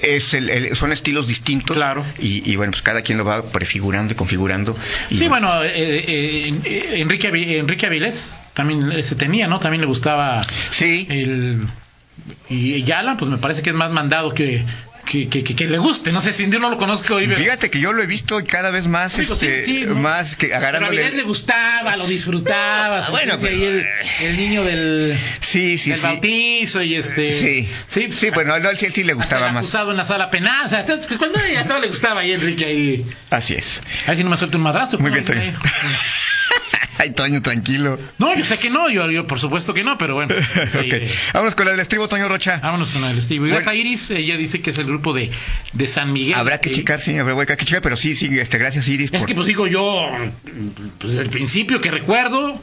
es 0.03 0.33
el, 0.33 0.75
son 0.75 0.91
estilos 0.91 1.27
distintos 1.27 1.77
claro 1.77 2.03
y, 2.17 2.55
bueno 2.55 2.71
pues 2.71 2.81
cada 2.81 3.03
quien 3.03 3.19
lo 3.19 3.25
va 3.25 3.43
prefigurando 3.43 4.13
y 4.13 4.15
configurando 4.15 4.75
sí 5.11 5.27
bueno, 5.27 5.63
eh, 5.63 6.51
eh, 6.65 6.99
Enrique 6.99 7.27
Enrique 7.59 7.85
Avilés 7.85 8.35
también 8.53 9.03
se 9.03 9.15
tenía 9.15 9.47
no 9.47 9.59
también 9.59 9.81
le 9.81 9.87
gustaba 9.87 10.41
sí 10.71 11.05
el 11.09 11.67
y 12.49 12.83
Yala 12.83 13.17
pues 13.17 13.29
me 13.29 13.37
parece 13.37 13.61
que 13.61 13.69
es 13.69 13.75
más 13.75 13.91
mandado 13.91 14.33
que 14.33 14.65
que, 15.09 15.27
que, 15.27 15.43
que, 15.43 15.67
le 15.67 15.77
guste. 15.79 16.11
No 16.11 16.21
sé 16.21 16.33
si 16.33 16.49
yo 16.49 16.59
no 16.59 16.69
lo 16.69 16.77
conozco. 16.77 17.17
Fíjate 17.19 17.69
que 17.69 17.79
yo 17.79 17.93
lo 17.93 18.03
he 18.03 18.05
visto 18.05 18.39
cada 18.47 18.69
vez 18.69 18.87
más, 18.87 19.15
pues 19.15 19.31
este, 19.31 19.87
más 19.87 20.35
que 20.35 20.53
agarrándole. 20.53 21.01
Pero 21.01 21.13
a 21.13 21.17
le 21.17 21.23
gustaba, 21.23 21.95
lo 21.97 22.05
disfrutaba. 22.05 22.99
Ah, 22.99 23.09
bueno, 23.09 23.35
pero... 23.41 23.55
el, 23.55 23.87
el, 24.21 24.37
niño 24.37 24.63
del, 24.63 25.17
sí, 25.41 25.77
sí, 25.77 25.91
del 25.91 25.99
bautizo 25.99 26.81
y 26.83 26.95
este. 26.95 27.31
Sí, 27.31 27.67
sí, 27.87 28.11
sí 28.11 28.29
bueno, 28.29 28.53
a 28.53 28.57
él 28.57 28.77
sí, 28.77 28.87
sí 28.91 29.03
le 29.03 29.13
gustaba 29.13 29.47
más. 29.47 29.63
acusado 29.63 29.91
en 29.91 29.97
la 29.97 30.05
sala 30.05 30.29
penal. 30.29 30.65
O 30.65 30.69
sea, 30.69 30.85
cuando 31.17 31.39
a 31.39 31.63
todo 31.63 31.79
le 31.79 31.87
gustaba 31.87 32.21
ahí 32.21 32.33
Enrique 32.33 32.65
ahí. 32.65 33.05
Así 33.31 33.55
es. 33.55 33.81
A 34.05 34.09
ver 34.09 34.17
si 34.17 34.23
no 34.23 34.29
me 34.29 34.37
suelta 34.37 34.57
un 34.57 34.63
madrazo. 34.63 34.99
Muy 34.99 35.11
bien, 35.11 35.25
Ay, 36.99 37.11
Toño, 37.11 37.41
tranquilo. 37.41 37.97
No, 38.17 38.35
yo 38.35 38.43
sé 38.43 38.57
que 38.57 38.69
no, 38.69 38.89
yo, 38.89 39.09
yo 39.09 39.25
por 39.25 39.39
supuesto 39.39 39.73
que 39.73 39.85
no, 39.85 39.97
pero 39.97 40.15
bueno. 40.15 40.35
okay. 40.67 41.09
Vámonos 41.33 41.55
con 41.55 41.69
el 41.69 41.79
estivo, 41.79 42.09
Toño 42.09 42.27
Rocha. 42.27 42.59
Vámonos 42.61 42.89
con 42.89 43.05
el 43.05 43.17
estivo. 43.17 43.47
Y 43.47 43.51
bueno. 43.51 43.69
a 43.69 43.73
Iris, 43.73 44.11
ella 44.11 44.35
dice 44.35 44.61
que 44.61 44.71
es 44.71 44.77
el 44.79 44.85
grupo 44.85 45.13
de, 45.13 45.31
de 45.71 45.87
San 45.87 46.11
Miguel. 46.11 46.35
Habrá 46.35 46.59
que 46.59 46.71
checar, 46.71 46.99
sí, 46.99 47.17
habrá 47.17 47.45
que 47.45 47.63
checar, 47.63 47.81
pero 47.81 47.95
sí, 47.95 48.15
sí, 48.15 48.37
este, 48.37 48.57
gracias 48.57 48.89
Iris. 48.89 49.13
Es 49.13 49.25
que 49.25 49.33
pues 49.33 49.47
digo 49.47 49.65
yo, 49.65 50.09
pues 50.97 51.13
desde 51.13 51.23
el 51.23 51.29
principio 51.29 51.79
que 51.79 51.89
recuerdo, 51.89 52.61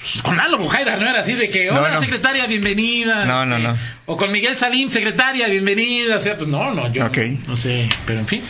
pues, 0.00 0.20
con 0.22 0.36
Lalo 0.36 0.58
Bujaira, 0.58 0.96
no 0.96 1.08
era 1.08 1.20
así 1.20 1.34
de 1.34 1.48
que, 1.48 1.70
hola 1.70 2.00
secretaria, 2.00 2.46
bienvenida. 2.48 3.24
No, 3.24 3.46
no, 3.46 3.60
no. 3.60 3.78
O 4.06 4.16
con 4.16 4.32
Miguel 4.32 4.56
Salim, 4.56 4.90
secretaria, 4.90 5.46
bienvenida. 5.46 6.16
O 6.16 6.20
sea, 6.20 6.36
pues 6.36 6.48
no, 6.48 6.74
no, 6.74 6.92
yo 6.92 7.08
no 7.46 7.56
sé, 7.56 7.88
pero 8.04 8.18
en 8.18 8.26
fin, 8.26 8.42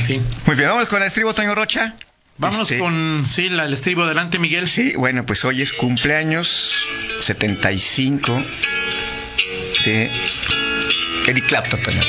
en 0.00 0.06
fin. 0.06 0.26
Muy 0.46 0.56
bien, 0.56 0.68
vamos 0.68 0.88
con 0.88 1.00
el 1.00 1.06
estribo, 1.06 1.32
Toño 1.32 1.54
Rocha. 1.54 1.94
Vámonos 2.42 2.70
este, 2.72 2.82
con, 2.82 3.24
sí, 3.24 3.48
la, 3.48 3.66
el 3.66 3.72
estribo 3.72 4.02
adelante, 4.02 4.40
Miguel. 4.40 4.66
Sí, 4.66 4.94
bueno, 4.96 5.24
pues 5.24 5.44
hoy 5.44 5.62
es 5.62 5.72
cumpleaños 5.72 6.74
75 7.20 8.42
de 9.84 10.10
Eric 11.28 11.46
Clapton, 11.46 11.80
Toño. 11.80 12.00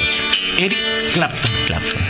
Eric 0.58 0.80
Clapton. 1.13 1.52
Clapton. 1.67 2.02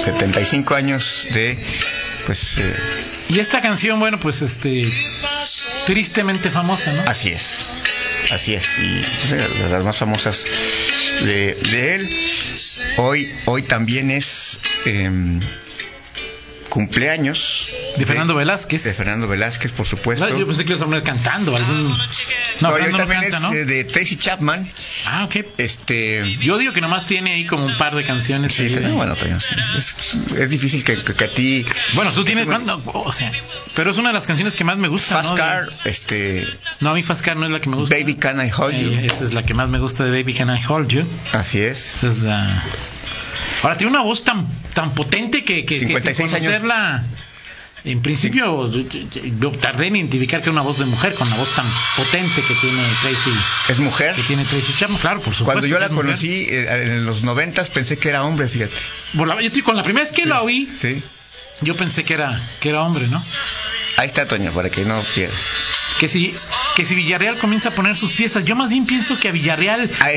75 0.00 0.74
años 0.74 1.26
de 1.34 1.58
pues 2.24 2.56
eh, 2.56 2.74
y 3.28 3.38
esta 3.38 3.60
canción 3.60 4.00
bueno 4.00 4.18
pues 4.18 4.40
este 4.40 4.90
tristemente 5.84 6.50
famosa 6.50 6.92
no 6.92 7.02
así 7.06 7.28
es 7.28 7.58
así 8.30 8.54
es 8.54 8.78
y 8.78 9.04
pues, 9.28 9.70
las 9.70 9.84
más 9.84 9.98
famosas 9.98 10.46
de, 11.24 11.54
de, 11.54 11.94
él. 11.94 12.10
Hoy 12.98 13.32
hoy 13.46 13.62
también 13.62 14.10
es 14.10 14.60
eh, 14.86 15.10
cumpleaños. 16.70 17.74
De 17.98 18.06
Fernando 18.06 18.34
Velázquez. 18.34 18.84
De 18.84 18.94
Fernando 18.94 19.28
Velázquez, 19.28 19.72
por 19.72 19.86
supuesto. 19.86 20.26
yo 20.38 20.46
pensé 20.46 20.64
que 20.64 20.72
iba 20.72 20.98
a 20.98 21.02
cantando 21.02 21.54
algún. 21.54 21.94
No, 22.60 22.78
no 22.78 22.96
también 22.96 23.24
es 23.24 23.34
eh, 23.52 23.64
de 23.66 23.84
Tracy 23.84 24.16
Chapman. 24.16 24.70
Ah, 25.06 25.24
ok. 25.24 25.44
Este. 25.58 26.38
Yo 26.40 26.56
digo 26.56 26.72
que 26.72 26.80
nomás 26.80 27.06
tiene 27.06 27.34
ahí 27.34 27.44
como 27.44 27.66
un 27.66 27.76
par 27.76 27.94
de 27.94 28.04
canciones. 28.04 28.54
Sí, 28.54 28.68
bueno, 28.94 29.14
sí. 29.14 29.26
es, 29.76 29.94
es, 30.38 30.50
difícil 30.50 30.84
que, 30.84 31.02
que, 31.02 31.24
a 31.24 31.28
ti. 31.28 31.66
Bueno, 31.94 32.12
tú 32.12 32.24
tienes. 32.24 32.46
o 32.84 33.12
sea, 33.12 33.32
pero 33.74 33.90
es 33.90 33.98
una 33.98 34.10
de 34.10 34.14
las 34.14 34.26
canciones 34.26 34.56
que 34.56 34.64
más 34.64 34.78
me 34.78 34.88
gusta. 34.88 35.22
Fast 35.22 35.36
Car, 35.36 35.68
este. 35.84 36.46
No, 36.80 36.90
a 36.90 36.94
mí 36.94 37.02
Fast 37.02 37.22
Car 37.22 37.36
no 37.36 37.46
es 37.46 37.52
la 37.52 37.60
que 37.60 37.68
me 37.68 37.76
gusta. 37.76 37.96
Baby 37.96 38.14
Can 38.14 38.46
I 38.46 38.50
Hold 38.56 38.74
You. 38.74 38.90
Eh, 38.92 39.06
esa 39.06 39.24
es 39.24 39.34
la 39.34 39.44
que 39.44 39.54
más 39.54 39.68
me 39.68 39.78
gusta 39.78 40.04
de 40.04 40.10
Baby 40.10 40.34
Can 40.34 40.56
I 40.56 40.60
Hold 40.66 40.88
You. 40.88 41.04
Así 41.32 41.60
es. 41.60 41.94
Esa 41.96 42.08
es 42.08 42.18
la. 42.18 42.46
Ahora 43.62 43.76
tiene 43.76 43.90
una 43.92 44.02
voz 44.02 44.24
tan 44.24 44.46
tan 44.74 44.94
potente 44.94 45.44
que, 45.44 45.64
que, 45.64 45.78
56 45.78 46.30
que 46.30 46.36
años. 46.36 47.02
En 47.82 48.02
principio, 48.02 48.70
yo 48.70 49.50
tardé 49.52 49.86
en 49.86 49.96
identificar 49.96 50.40
que 50.40 50.44
era 50.44 50.52
una 50.52 50.60
voz 50.60 50.78
de 50.78 50.84
mujer 50.84 51.14
con 51.14 51.28
la 51.30 51.36
voz 51.36 51.48
tan 51.54 51.66
potente 51.96 52.42
que 52.42 52.54
tiene 52.54 52.82
Tracy. 53.00 53.30
¿Es 53.68 53.78
mujer? 53.78 54.14
Que 54.14 54.22
tiene 54.22 54.44
Tracy 54.44 54.74
Chapman, 54.78 55.00
claro, 55.00 55.20
por 55.20 55.32
supuesto. 55.32 55.60
Cuando 55.60 55.66
yo 55.66 55.78
la 55.78 55.88
conocí 55.88 56.46
eh, 56.50 56.96
en 56.96 57.06
los 57.06 57.22
noventas 57.22 57.70
pensé 57.70 57.96
que 57.96 58.10
era 58.10 58.24
hombre, 58.24 58.48
fíjate. 58.48 58.74
yo 59.14 59.40
estoy 59.40 59.62
con 59.62 59.76
la 59.76 59.82
primera 59.82 60.04
vez 60.04 60.14
que 60.14 60.26
la 60.26 60.42
oí, 60.42 60.70
sí. 60.74 61.02
yo 61.62 61.74
pensé 61.74 62.04
que 62.04 62.12
era, 62.12 62.38
que 62.60 62.68
era 62.68 62.82
hombre, 62.82 63.06
¿no? 63.08 63.18
Ahí 63.96 64.08
está, 64.08 64.28
Toño, 64.28 64.52
para 64.52 64.68
que 64.68 64.84
no 64.84 65.02
pierdas 65.14 65.38
que 66.00 66.08
si 66.08 66.34
que 66.76 66.86
si 66.86 66.94
Villarreal 66.94 67.36
comienza 67.36 67.68
a 67.68 67.72
poner 67.72 67.94
sus 67.94 68.14
piezas, 68.14 68.46
yo 68.46 68.56
más 68.56 68.70
bien 68.70 68.86
pienso 68.86 69.20
que 69.20 69.28
a 69.28 69.32
Villarreal 69.32 69.90
ah, 70.00 70.08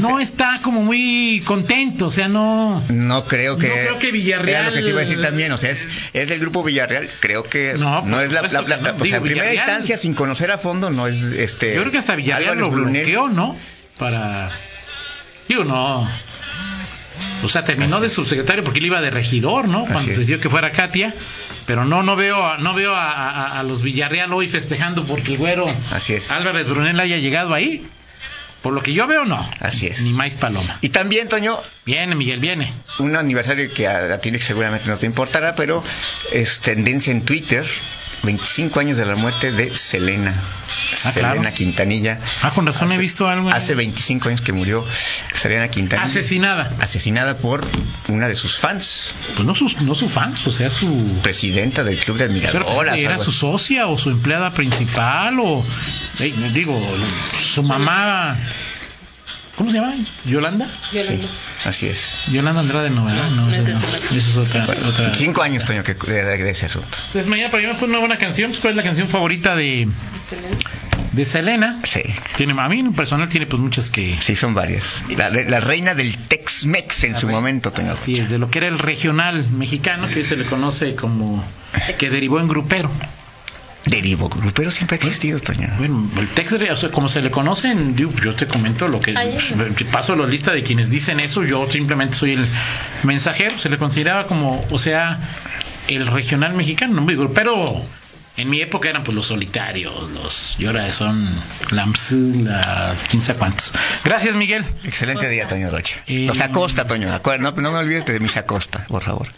no 0.00 0.18
está 0.18 0.60
como 0.62 0.82
muy 0.82 1.42
contento, 1.44 2.06
o 2.06 2.10
sea, 2.10 2.26
no. 2.26 2.82
No 2.90 3.24
creo 3.26 3.58
que 3.58 3.68
no 3.68 3.74
creo 3.74 3.98
que 3.98 4.12
Villarreal 4.12 4.62
era 4.62 4.70
lo 4.70 4.76
que 4.76 4.82
te 4.82 4.88
iba 4.88 5.00
a 5.02 5.04
decir 5.04 5.20
también, 5.20 5.52
o 5.52 5.58
sea, 5.58 5.72
es, 5.72 5.88
es 6.14 6.30
del 6.30 6.40
grupo 6.40 6.64
Villarreal, 6.64 7.10
creo 7.20 7.42
que 7.42 7.74
no, 7.78 8.00
no 8.00 8.22
es 8.22 8.32
la, 8.32 8.40
la, 8.40 8.94
o 8.98 9.04
sea, 9.04 9.16
en 9.18 9.22
primera 9.22 9.52
instancia 9.52 9.98
sin 9.98 10.14
conocer 10.14 10.50
a 10.50 10.56
fondo 10.56 10.88
no 10.88 11.06
es 11.06 11.20
este 11.20 11.74
Yo 11.74 11.82
creo 11.82 11.92
que 11.92 11.98
hasta 11.98 12.16
Villarreal 12.16 12.56
lo 12.56 12.70
bloqueó, 12.70 13.28
¿no? 13.28 13.58
Para 13.98 14.48
digo, 15.48 15.64
no 15.64 16.08
o 17.42 17.48
sea, 17.48 17.64
terminó 17.64 18.00
de 18.00 18.10
subsecretario 18.10 18.64
porque 18.64 18.80
él 18.80 18.86
iba 18.86 19.00
de 19.00 19.10
regidor, 19.10 19.68
¿no? 19.68 19.84
Cuando 19.84 20.00
se 20.00 20.24
dio 20.24 20.40
que 20.40 20.48
fuera 20.48 20.72
Katia. 20.72 21.14
Pero 21.66 21.84
no, 21.84 22.02
no 22.02 22.14
veo, 22.14 22.58
no 22.58 22.74
veo 22.74 22.94
a, 22.94 23.62
los 23.64 23.82
Villarreal 23.82 24.32
hoy 24.32 24.48
festejando 24.48 25.04
porque 25.04 25.32
el 25.32 25.38
güero 25.38 25.66
Así 25.92 26.14
es. 26.14 26.30
Álvarez 26.30 26.68
Brunel 26.68 26.98
haya 27.00 27.18
llegado 27.18 27.54
ahí. 27.54 27.86
Por 28.62 28.72
lo 28.72 28.82
que 28.82 28.92
yo 28.92 29.06
veo, 29.06 29.24
no. 29.24 29.48
Así 29.60 29.86
es. 29.86 30.02
Ni 30.02 30.12
más 30.12 30.34
paloma. 30.34 30.78
Y 30.80 30.88
también, 30.88 31.28
Toño. 31.28 31.56
Viene, 31.84 32.14
Miguel, 32.16 32.40
viene. 32.40 32.72
Un 32.98 33.14
aniversario 33.14 33.72
que 33.72 33.86
a, 33.86 34.20
ti 34.20 34.36
seguramente 34.40 34.88
no 34.88 34.96
te 34.96 35.06
importará, 35.06 35.54
pero 35.54 35.84
es 36.32 36.60
tendencia 36.60 37.12
en 37.12 37.22
Twitter 37.22 37.64
25 38.26 38.80
años 38.80 38.98
de 38.98 39.06
la 39.06 39.16
muerte 39.16 39.52
de 39.52 39.74
Selena. 39.76 40.34
Ah, 40.34 41.12
Selena 41.12 41.52
Quintanilla. 41.52 42.20
Ah, 42.42 42.50
con 42.50 42.66
razón 42.66 42.92
he 42.92 42.98
visto 42.98 43.28
algo. 43.28 43.48
Hace 43.48 43.74
25 43.74 44.28
años 44.28 44.40
que 44.42 44.52
murió 44.52 44.84
Selena 45.34 45.68
Quintanilla. 45.68 46.06
Asesinada. 46.06 46.72
Asesinada 46.80 47.38
por 47.38 47.66
una 48.08 48.28
de 48.28 48.34
sus 48.36 48.58
fans. 48.58 49.14
Pues 49.34 49.46
no 49.46 49.54
su, 49.54 49.70
no 49.80 49.94
su 49.94 50.08
fans, 50.08 50.46
o 50.46 50.52
sea, 50.52 50.70
su... 50.70 51.18
Presidenta 51.22 51.84
del 51.84 51.98
club 51.98 52.18
de 52.18 52.24
admiradoras. 52.24 52.98
¿Era 52.98 53.18
su 53.18 53.32
socia 53.32 53.86
o 53.86 53.96
su 53.96 54.10
empleada 54.10 54.52
principal 54.52 55.38
o... 55.40 55.64
digo, 56.52 56.78
su 57.34 57.62
mamá 57.62 58.36
¿Cómo 59.56 59.70
se 59.70 59.78
llama? 59.78 59.94
¿Yolanda? 60.26 60.68
Yolanda. 60.92 61.26
Sí, 61.26 61.28
así 61.64 61.86
es. 61.86 62.26
Yolanda 62.30 62.60
Andrade 62.60 62.90
no, 62.90 63.06
¿verdad? 63.06 63.30
No, 63.30 63.46
no, 63.46 63.50
no. 63.50 63.56
Eso 63.56 64.16
es 64.16 64.36
otra, 64.36 64.64
otra... 64.64 65.14
Cinco 65.14 65.42
años, 65.42 65.64
Toño, 65.64 65.82
que, 65.82 65.94
de, 65.94 66.22
de, 66.22 66.50
ese 66.50 66.66
asunto. 66.66 66.98
Pues 67.12 67.26
mañana 67.26 67.50
para 67.50 67.66
mí 67.66 67.72
me 67.72 67.84
una 67.86 67.98
buena 67.98 68.18
canción. 68.18 68.50
Pues, 68.50 68.60
¿Cuál 68.60 68.72
es 68.72 68.76
la 68.76 68.82
canción 68.82 69.08
favorita 69.08 69.56
de... 69.56 69.88
Selena? 70.28 70.58
De 71.12 71.24
Selena. 71.24 71.80
Sí. 71.84 72.02
Tiene, 72.36 72.54
a 72.60 72.68
mí 72.68 72.80
en 72.80 72.92
personal 72.92 73.30
tiene 73.30 73.46
pues 73.46 73.62
muchas 73.62 73.90
que... 73.90 74.18
Sí, 74.20 74.36
son 74.36 74.52
varias. 74.52 75.02
La, 75.16 75.30
la 75.30 75.60
reina 75.60 75.94
del 75.94 76.18
Tex-Mex 76.18 77.04
en 77.04 77.16
su 77.16 77.26
momento, 77.26 77.72
Toño. 77.72 77.92
Así 77.92 78.18
es, 78.18 78.28
de 78.28 78.38
lo 78.38 78.50
que 78.50 78.58
era 78.58 78.68
el 78.68 78.78
regional 78.78 79.50
mexicano, 79.50 80.06
que 80.08 80.16
hoy 80.16 80.24
se 80.24 80.36
le 80.36 80.44
conoce 80.44 80.94
como... 80.96 81.42
que 81.98 82.10
derivó 82.10 82.40
en 82.40 82.48
grupero. 82.48 82.90
Derivo, 83.86 84.28
pero 84.52 84.70
siempre 84.70 84.96
ha 84.96 84.98
existido, 84.98 85.38
Toño. 85.38 85.68
Bueno, 85.78 86.10
el 86.18 86.28
texto, 86.28 86.56
o 86.70 86.76
sea, 86.76 86.90
como 86.90 87.08
se 87.08 87.22
le 87.22 87.30
conocen, 87.30 87.96
yo 87.96 88.34
te 88.34 88.46
comento 88.46 88.88
lo 88.88 89.00
que 89.00 89.14
paso 89.90 90.16
la 90.16 90.26
lista 90.26 90.52
de 90.52 90.64
quienes 90.64 90.90
dicen 90.90 91.20
eso, 91.20 91.44
yo 91.44 91.70
simplemente 91.70 92.16
soy 92.16 92.32
el 92.32 92.46
mensajero, 93.04 93.56
se 93.58 93.68
le 93.68 93.78
consideraba 93.78 94.26
como, 94.26 94.60
o 94.70 94.78
sea, 94.78 95.20
el 95.88 96.06
regional 96.08 96.54
mexicano, 96.54 97.00
no 97.00 97.32
pero 97.32 97.80
en 98.36 98.50
mi 98.50 98.60
época 98.60 98.88
eran 98.88 99.04
pues 99.04 99.14
los 99.14 99.28
solitarios, 99.28 100.10
los 100.10 100.56
y 100.58 100.66
ahora 100.66 100.92
son 100.92 101.28
Lamps, 101.70 102.12
la 102.12 102.94
quién 103.08 103.22
sabe 103.22 103.38
cuántos. 103.38 103.72
Gracias, 104.04 104.34
Miguel. 104.34 104.64
Excelente 104.84 105.28
día, 105.28 105.46
Toño 105.46 105.70
Rocha. 105.70 105.96
Eh, 106.06 106.26
los 106.26 106.40
Acosta, 106.40 106.86
Toño, 106.86 107.08
no, 107.08 107.52
no 107.52 107.72
me 107.72 107.78
olvides 107.78 108.04
de 108.04 108.20
mis 108.20 108.36
Acosta, 108.36 108.84
por 108.88 109.02
favor. 109.02 109.28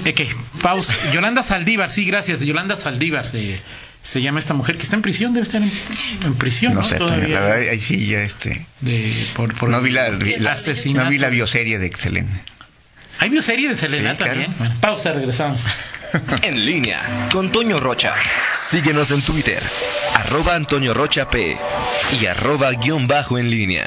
Ok, 0.00 0.20
pausa. 0.62 0.94
Yolanda 1.12 1.42
Saldívar, 1.42 1.90
sí, 1.90 2.04
gracias. 2.04 2.40
Yolanda 2.40 2.76
Saldívar 2.76 3.26
se, 3.26 3.60
se 4.02 4.22
llama 4.22 4.40
esta 4.40 4.54
mujer 4.54 4.76
que 4.76 4.84
está 4.84 4.96
en 4.96 5.02
prisión, 5.02 5.32
debe 5.34 5.44
estar 5.44 5.62
en, 5.62 6.34
prisión. 6.34 6.74
No, 6.74 6.84
sé, 6.84 6.96
Todavía. 6.96 7.28
la 7.28 7.40
verdad, 7.40 7.68
ahí 7.68 7.80
sí 7.80 8.06
ya 8.06 8.22
este. 8.22 8.66
De, 8.80 9.12
por, 9.34 9.54
por 9.54 9.68
no, 9.68 9.80
vi 9.80 9.90
la, 9.90 10.10
no 10.10 11.10
vi 11.10 11.18
la 11.18 11.28
bioserie 11.28 11.78
de 11.78 11.92
Selena. 11.96 12.30
¿Hay 13.18 13.28
bioserie 13.28 13.68
de 13.68 13.76
Selena 13.76 14.16
también? 14.16 14.52
pausa, 14.80 15.12
regresamos. 15.12 15.66
en 16.42 16.66
línea 16.66 17.28
con 17.32 17.52
Toño 17.52 17.78
Rocha. 17.78 18.14
Síguenos 18.52 19.10
en 19.10 19.22
Twitter, 19.22 19.62
arroba 20.14 20.56
Antonio 20.56 20.92
Rocha 20.92 21.30
P 21.30 21.56
y 22.20 22.26
arroba 22.26 22.72
guion 22.72 23.06
bajo 23.06 23.38
en 23.38 23.50
línea. 23.50 23.86